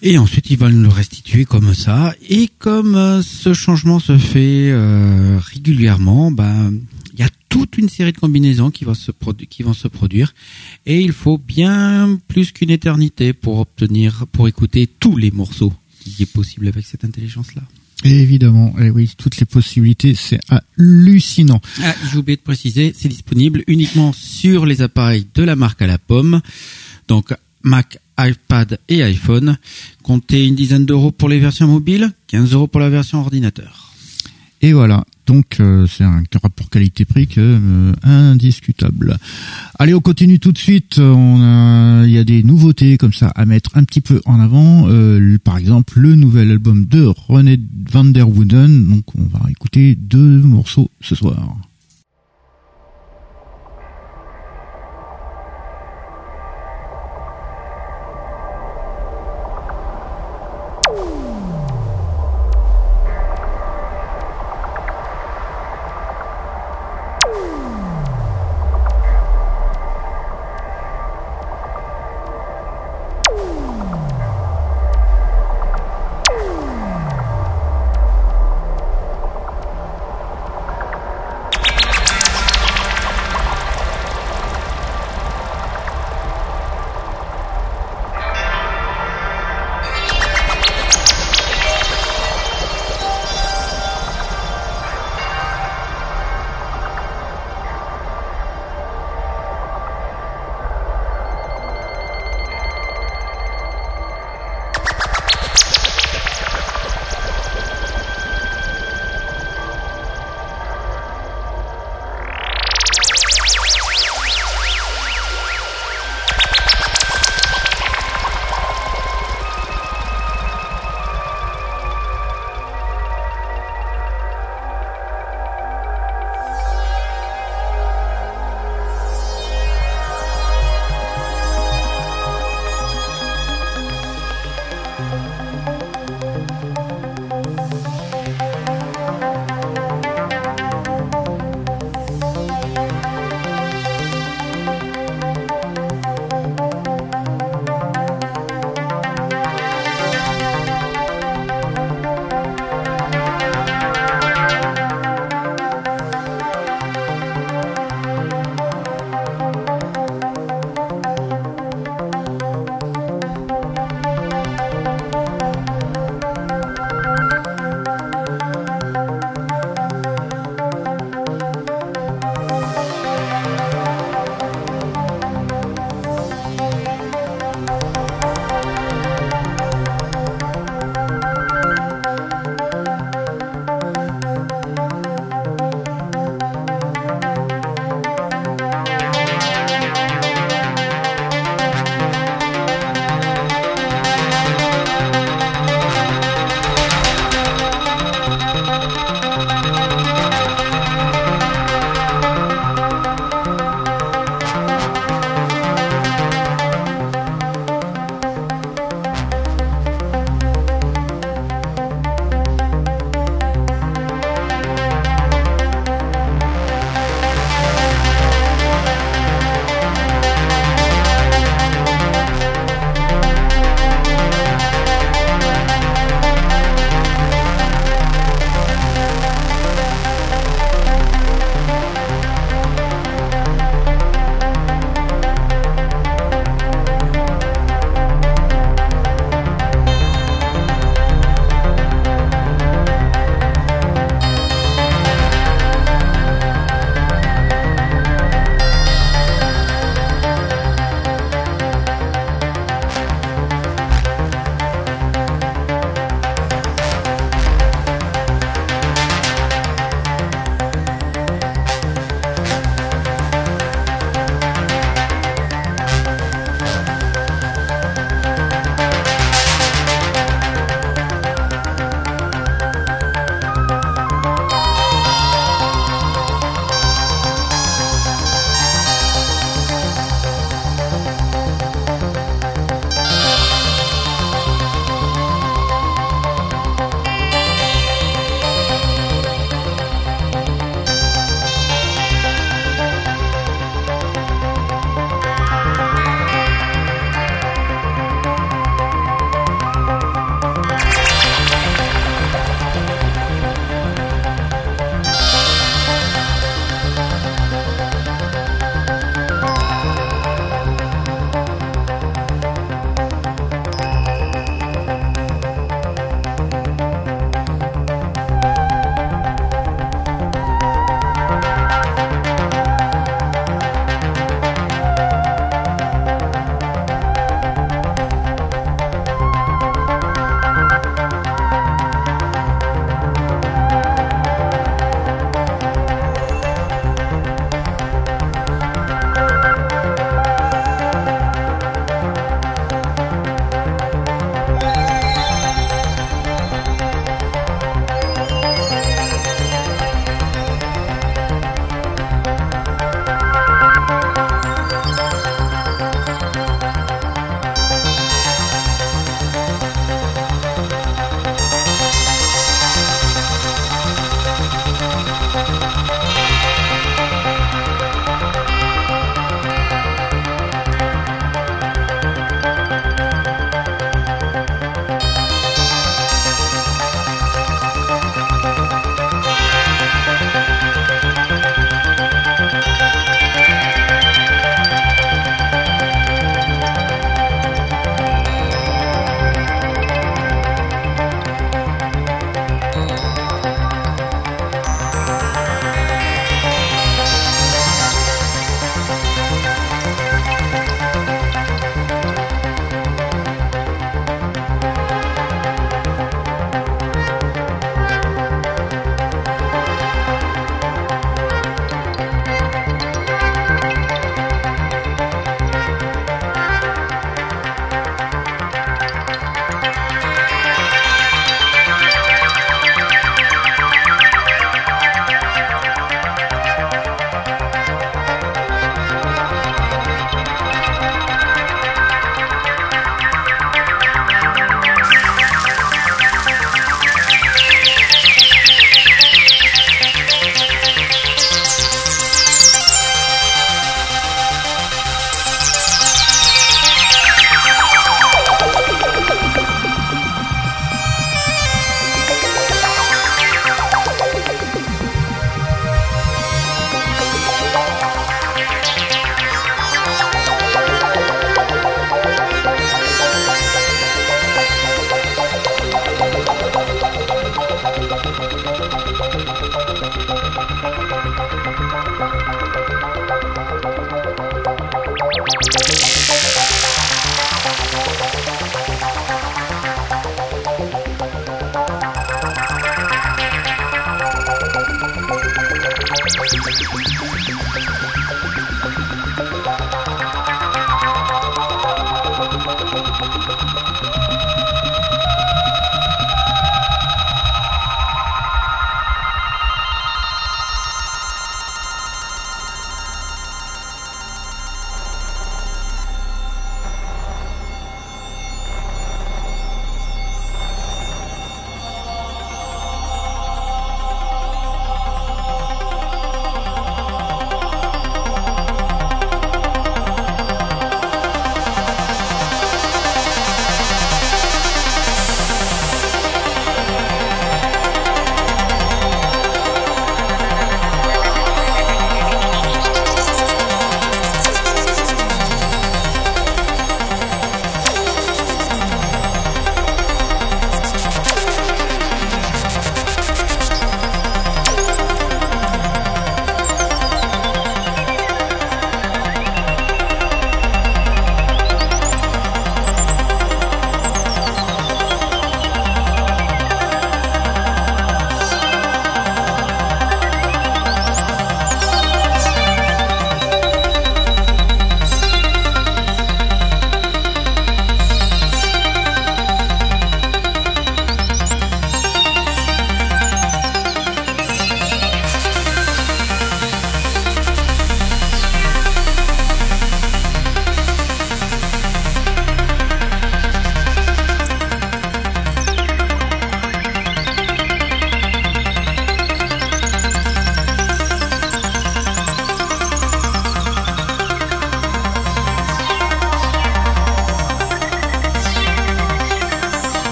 [0.00, 2.14] Et ensuite, il va nous le restituer comme ça.
[2.28, 6.70] Et comme euh, ce changement se fait euh, régulièrement, a
[7.48, 9.10] toute une série de combinaisons qui vont se,
[9.48, 10.34] qui vont se produire.
[10.86, 16.22] Et il faut bien plus qu'une éternité pour obtenir, pour écouter tous les morceaux qui
[16.22, 17.62] est possible avec cette intelligence-là.
[18.04, 21.60] Évidemment, et eh oui, toutes les possibilités, c'est hallucinant.
[21.82, 25.88] Ah, j'ai oublié de préciser, c'est disponible uniquement sur les appareils de la marque à
[25.88, 26.40] la pomme,
[27.08, 27.34] donc
[27.64, 29.58] Mac, iPad et iPhone.
[30.04, 33.92] Comptez une dizaine d'euros pour les versions mobiles, 15 euros pour la version ordinateur.
[34.62, 39.18] Et voilà, donc euh, c'est un rapport qualité-prix euh, indiscutable.
[39.78, 40.98] Allez, on continue tout de suite.
[40.98, 44.88] On il y a des nouveautés comme ça à mettre un petit peu en avant.
[44.88, 47.60] Euh, par exemple, le nouvel album de René
[47.90, 48.88] van der Wooden.
[48.88, 51.56] Donc, on va écouter deux morceaux ce soir.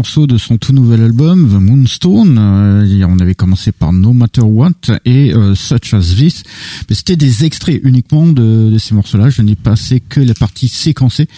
[0.00, 2.38] De son tout nouvel album, The Moonstone.
[2.38, 4.14] Euh, on avait commencé par No
[5.04, 6.42] Et euh, Such As This.
[6.88, 9.30] Mais c'était des extraits uniquement de, de ces morceaux-là.
[9.30, 11.28] Je n'ai passé que la partie séquencée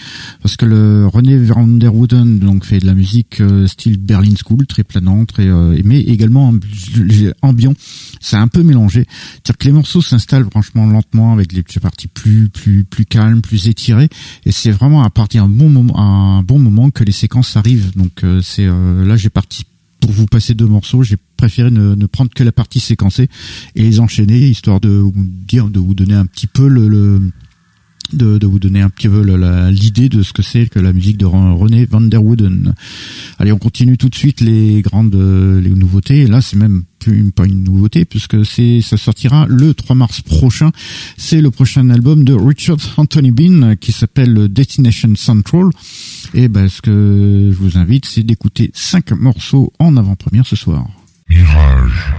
[0.41, 5.25] parce que le René Vanderwooden donc fait de la musique style Berlin School, très planant,
[5.25, 5.47] très
[5.83, 6.53] mais également
[7.41, 7.73] ambiant.
[8.19, 9.05] C'est un peu mélangé.
[9.33, 13.67] C'est-à-dire que les morceaux s'installent franchement lentement avec les parties plus plus plus calmes, plus
[13.67, 14.09] étirées
[14.45, 17.95] et c'est vraiment à partir d'un bon moment un bon moment que les séquences arrivent.
[17.95, 19.65] Donc euh, c'est euh, là j'ai parti
[20.03, 23.29] pour vous passer deux morceaux, j'ai préféré ne, ne, prendre que la partie séquencée
[23.75, 27.21] et les enchaîner histoire de vous dire de vous donner un petit peu le, le
[28.11, 29.21] de, de, vous donner un petit peu
[29.69, 32.73] l'idée de ce que c'est que la musique de René van der Wooden.
[33.39, 36.27] Allez, on continue tout de suite les grandes les nouveautés.
[36.27, 40.71] là, c'est même plus pas une nouveauté puisque c'est ça sortira le 3 mars prochain.
[41.15, 45.69] C'est le prochain album de Richard Anthony Bean qui s'appelle Destination Central.
[46.35, 50.87] Et ben, ce que je vous invite, c'est d'écouter cinq morceaux en avant-première ce soir.
[51.29, 52.13] Mirage.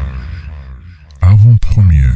[1.20, 2.15] Avant-première.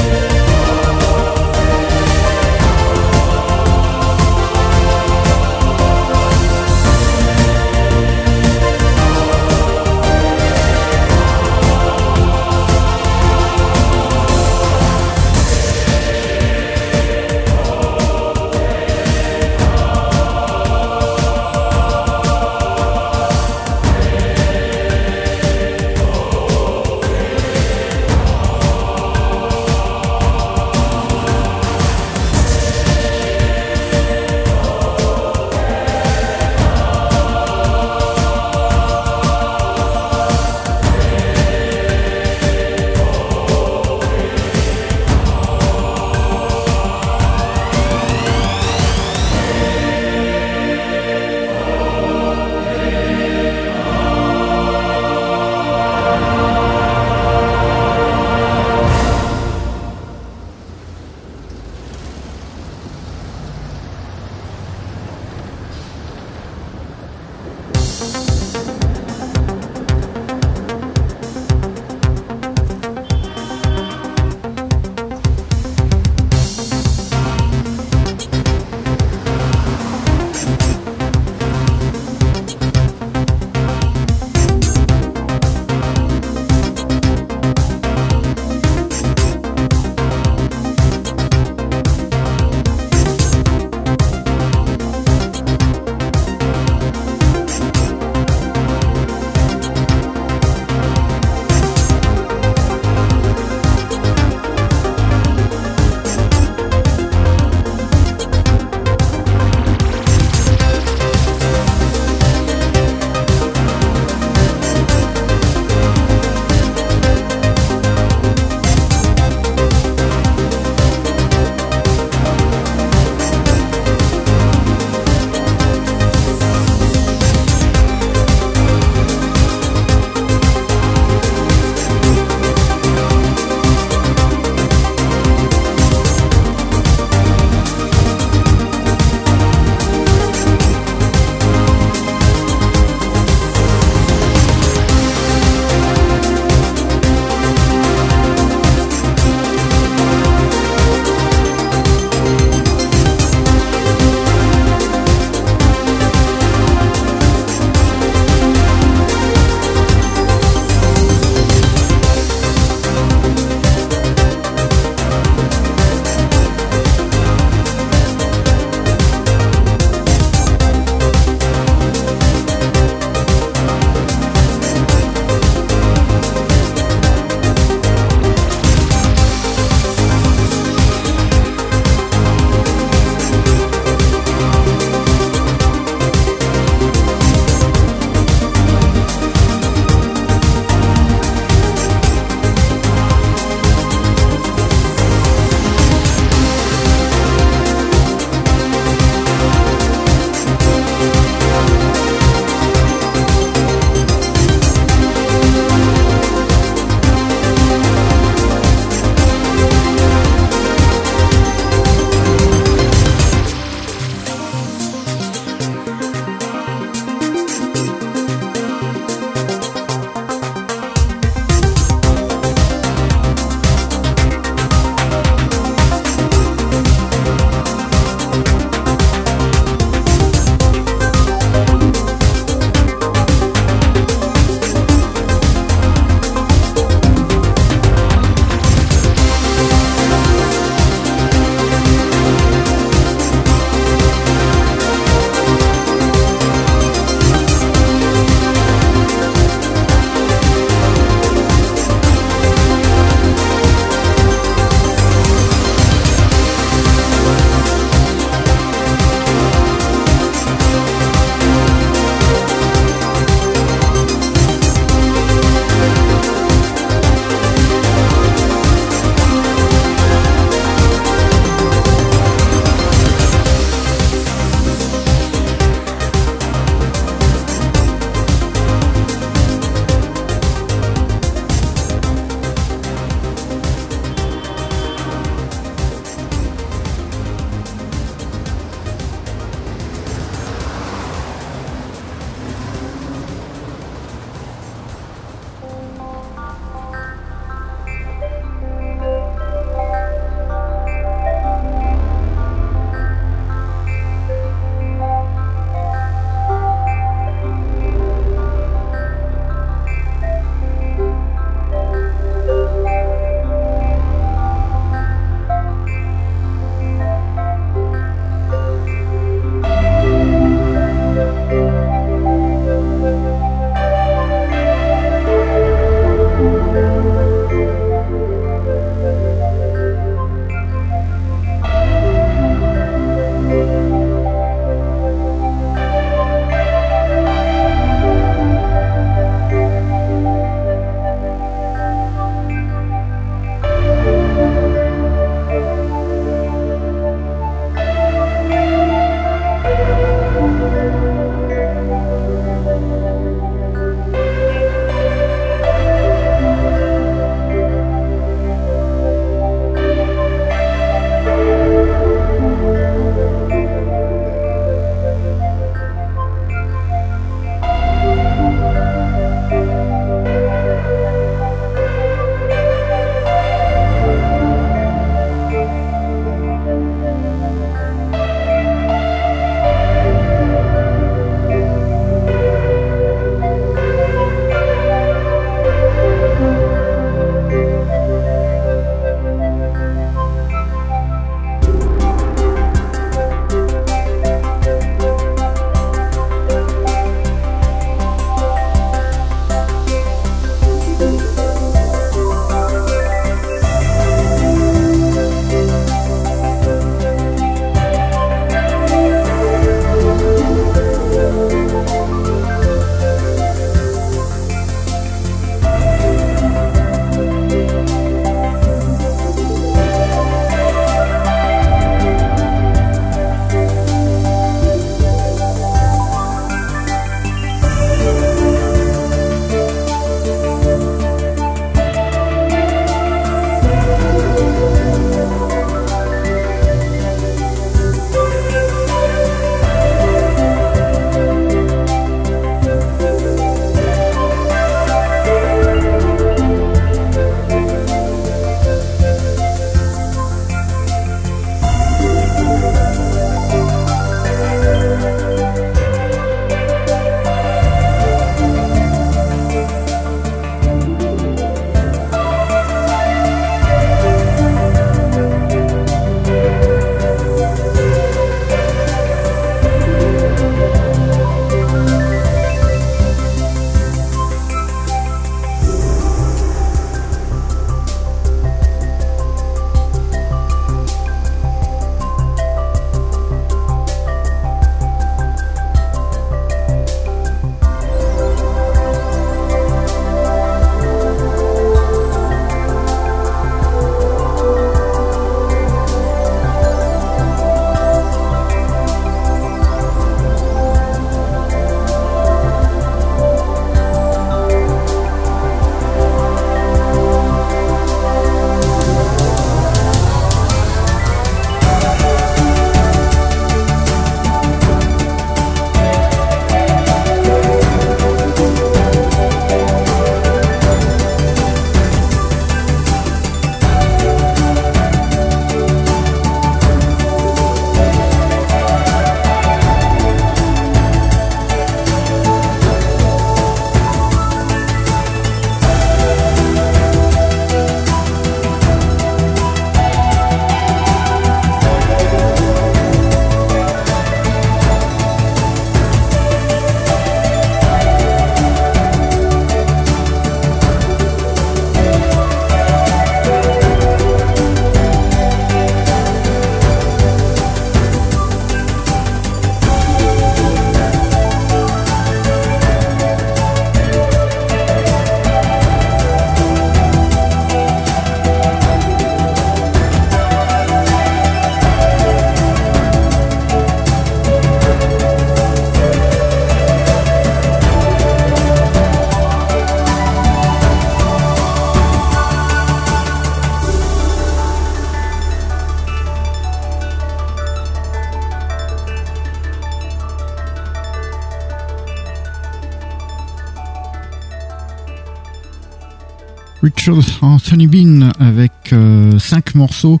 [596.88, 600.00] Anthony Bean avec euh, cinq morceaux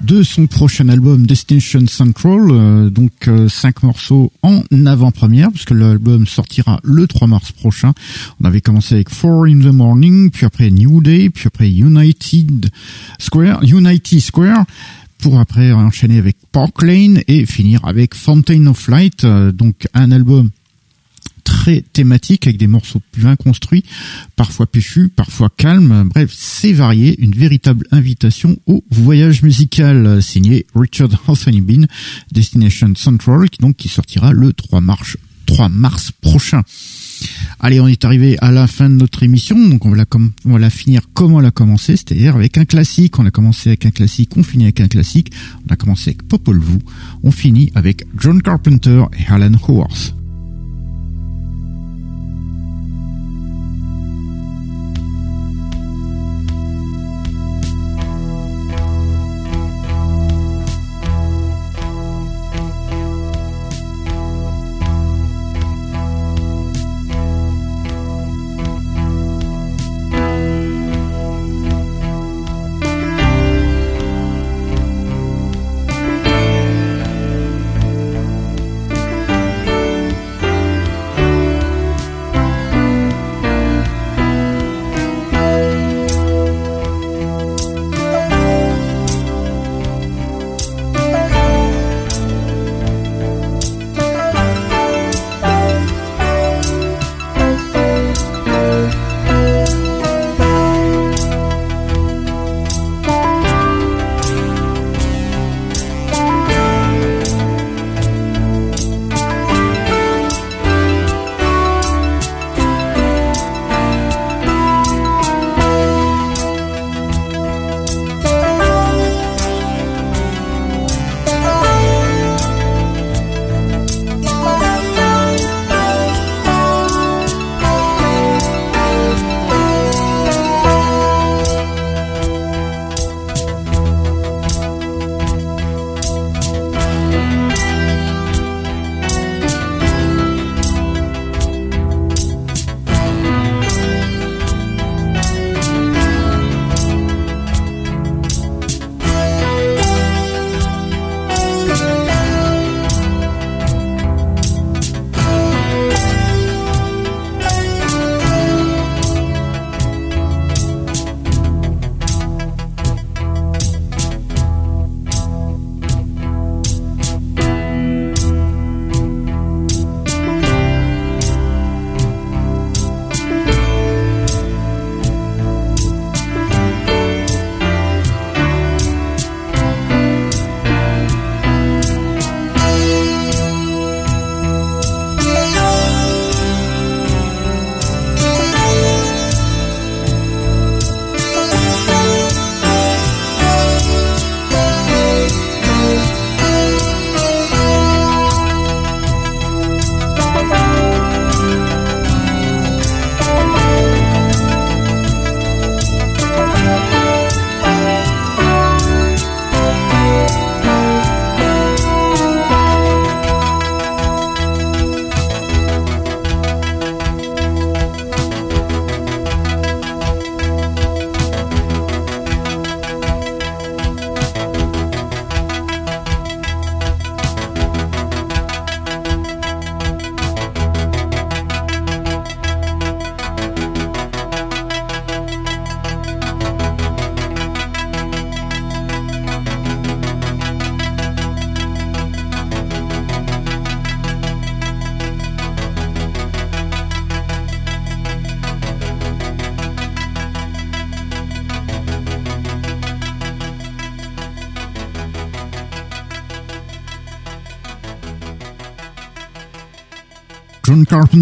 [0.00, 6.28] de son prochain album Destination Central, euh, donc euh, cinq morceaux en avant-première puisque l'album
[6.28, 7.94] sortira le 3 mars prochain.
[8.40, 12.70] On avait commencé avec Four in the Morning, puis après New Day, puis après United
[13.18, 14.66] Square, United Square
[15.18, 20.50] pour après enchaîner avec Park Lane et finir avec Fountain of Light, donc un album
[21.50, 23.84] très thématique avec des morceaux bien construits,
[24.36, 26.08] parfois péchus, parfois calmes.
[26.08, 31.86] Bref, c'est varié, une véritable invitation au voyage musical signé Richard Anthony Bean,
[32.30, 36.62] Destination Central, qui donc qui sortira le 3 mars, 3 mars prochain.
[37.58, 40.06] Allez, on est arrivé à la fin de notre émission, donc on va la,
[40.44, 43.18] on va la finir comme on l'a commencé, c'est-à-dire avec un classique.
[43.18, 45.32] On a commencé avec un classique, on finit avec un classique.
[45.68, 46.78] On a commencé avec Popol Vuh,
[47.24, 50.14] on finit avec John Carpenter et Alan Howarth.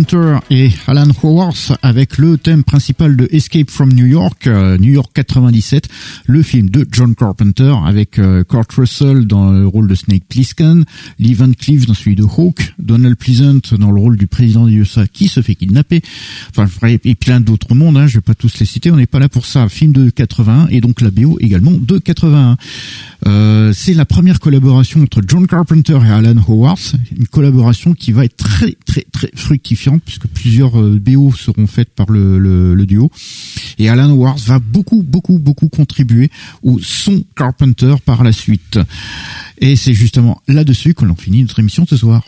[0.08, 4.92] Carpenter et Alan Howarth avec le thème principal de Escape from New York, euh, New
[4.92, 5.86] York 97,
[6.26, 10.84] le film de John Carpenter avec euh, Kurt Russell dans le rôle de Snake Plissken,
[11.18, 14.72] Lee Van Cleef dans celui de Hawk, Donald Pleasant dans le rôle du président des
[14.72, 16.00] USA qui se fait kidnapper,
[16.56, 19.18] enfin et plein d'autres mondes, hein, je vais pas tous les citer, on n'est pas
[19.18, 19.68] là pour ça.
[19.68, 22.56] Film de 81 et donc la BO également de 81.
[23.26, 26.78] Euh, c'est la première collaboration entre John Carpenter et Alan Howard,
[27.16, 31.90] une collaboration qui va être très très très fructifiante puisque plusieurs euh, BO seront faites
[31.90, 33.10] par le, le, le, duo.
[33.78, 36.30] Et Alan Howard va beaucoup beaucoup beaucoup contribuer
[36.62, 38.78] au son Carpenter par la suite.
[39.58, 42.22] Et c'est justement là-dessus que l'on finit notre émission ce soir.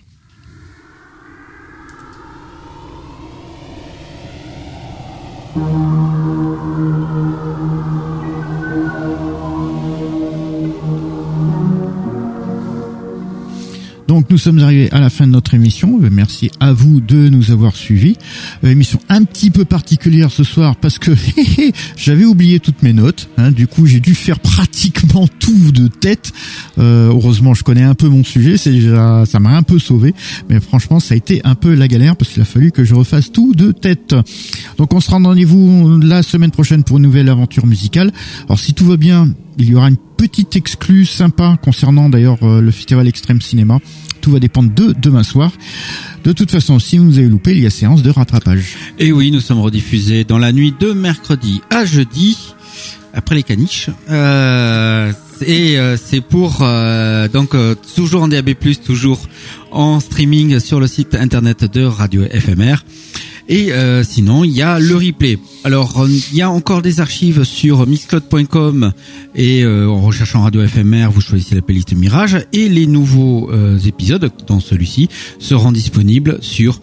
[14.10, 16.00] Donc nous sommes arrivés à la fin de notre émission.
[16.02, 18.16] Euh, merci à vous de nous avoir suivis.
[18.64, 21.12] Euh, émission un petit peu particulière ce soir parce que
[21.97, 23.28] j'avais oublié toutes mes notes.
[23.39, 23.52] Hein.
[23.52, 26.32] du coup, j'ai dû faire pratiquement tout de tête.
[26.78, 28.56] Euh, heureusement, je connais un peu mon sujet.
[28.56, 30.12] Ça m'a un peu sauvé.
[30.48, 32.97] Mais franchement, ça a été un peu la galère parce qu'il a fallu que je
[32.97, 34.16] refasse tout de tête.
[34.76, 38.10] Donc, on se rend rendez-vous la semaine prochaine pour une nouvelle aventure musicale.
[38.47, 39.28] Alors, si tout va bien,
[39.60, 43.78] il y aura une petite exclue sympa concernant d'ailleurs euh, le festival Extrême Cinéma.
[44.22, 45.52] Tout va dépendre de demain soir.
[46.24, 48.76] De toute façon, si vous nous avez loupé, il y a séance de rattrapage.
[48.98, 52.39] Et oui, nous sommes rediffusés dans la nuit de mercredi à jeudi,
[53.12, 53.90] après les caniches.
[54.08, 55.12] Euh,
[55.47, 56.64] et euh, c'est pour
[57.32, 57.55] donc
[57.94, 59.20] toujours en DAB+, toujours
[59.70, 62.76] en streaming sur le site internet de Radio FMR.
[63.50, 65.36] Et euh, sinon, il y a le replay.
[65.64, 68.92] Alors, il y a encore des archives sur mixcloud.com
[69.34, 73.76] et euh, en recherchant Radio FMR, vous choisissez la playlist Mirage et les nouveaux euh,
[73.80, 75.08] épisodes, dans celui-ci,
[75.40, 76.80] seront disponibles sur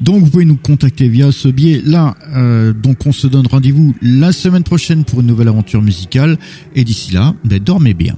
[0.00, 2.14] Donc vous pouvez nous contacter via ce biais-là.
[2.32, 6.38] Euh, donc on se donne rendez-vous la semaine prochaine pour une nouvelle aventure musicale.
[6.74, 8.16] Et d'ici là, ben, dormez bien.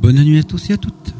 [0.00, 1.12] Bonne nuit à tous et à toutes.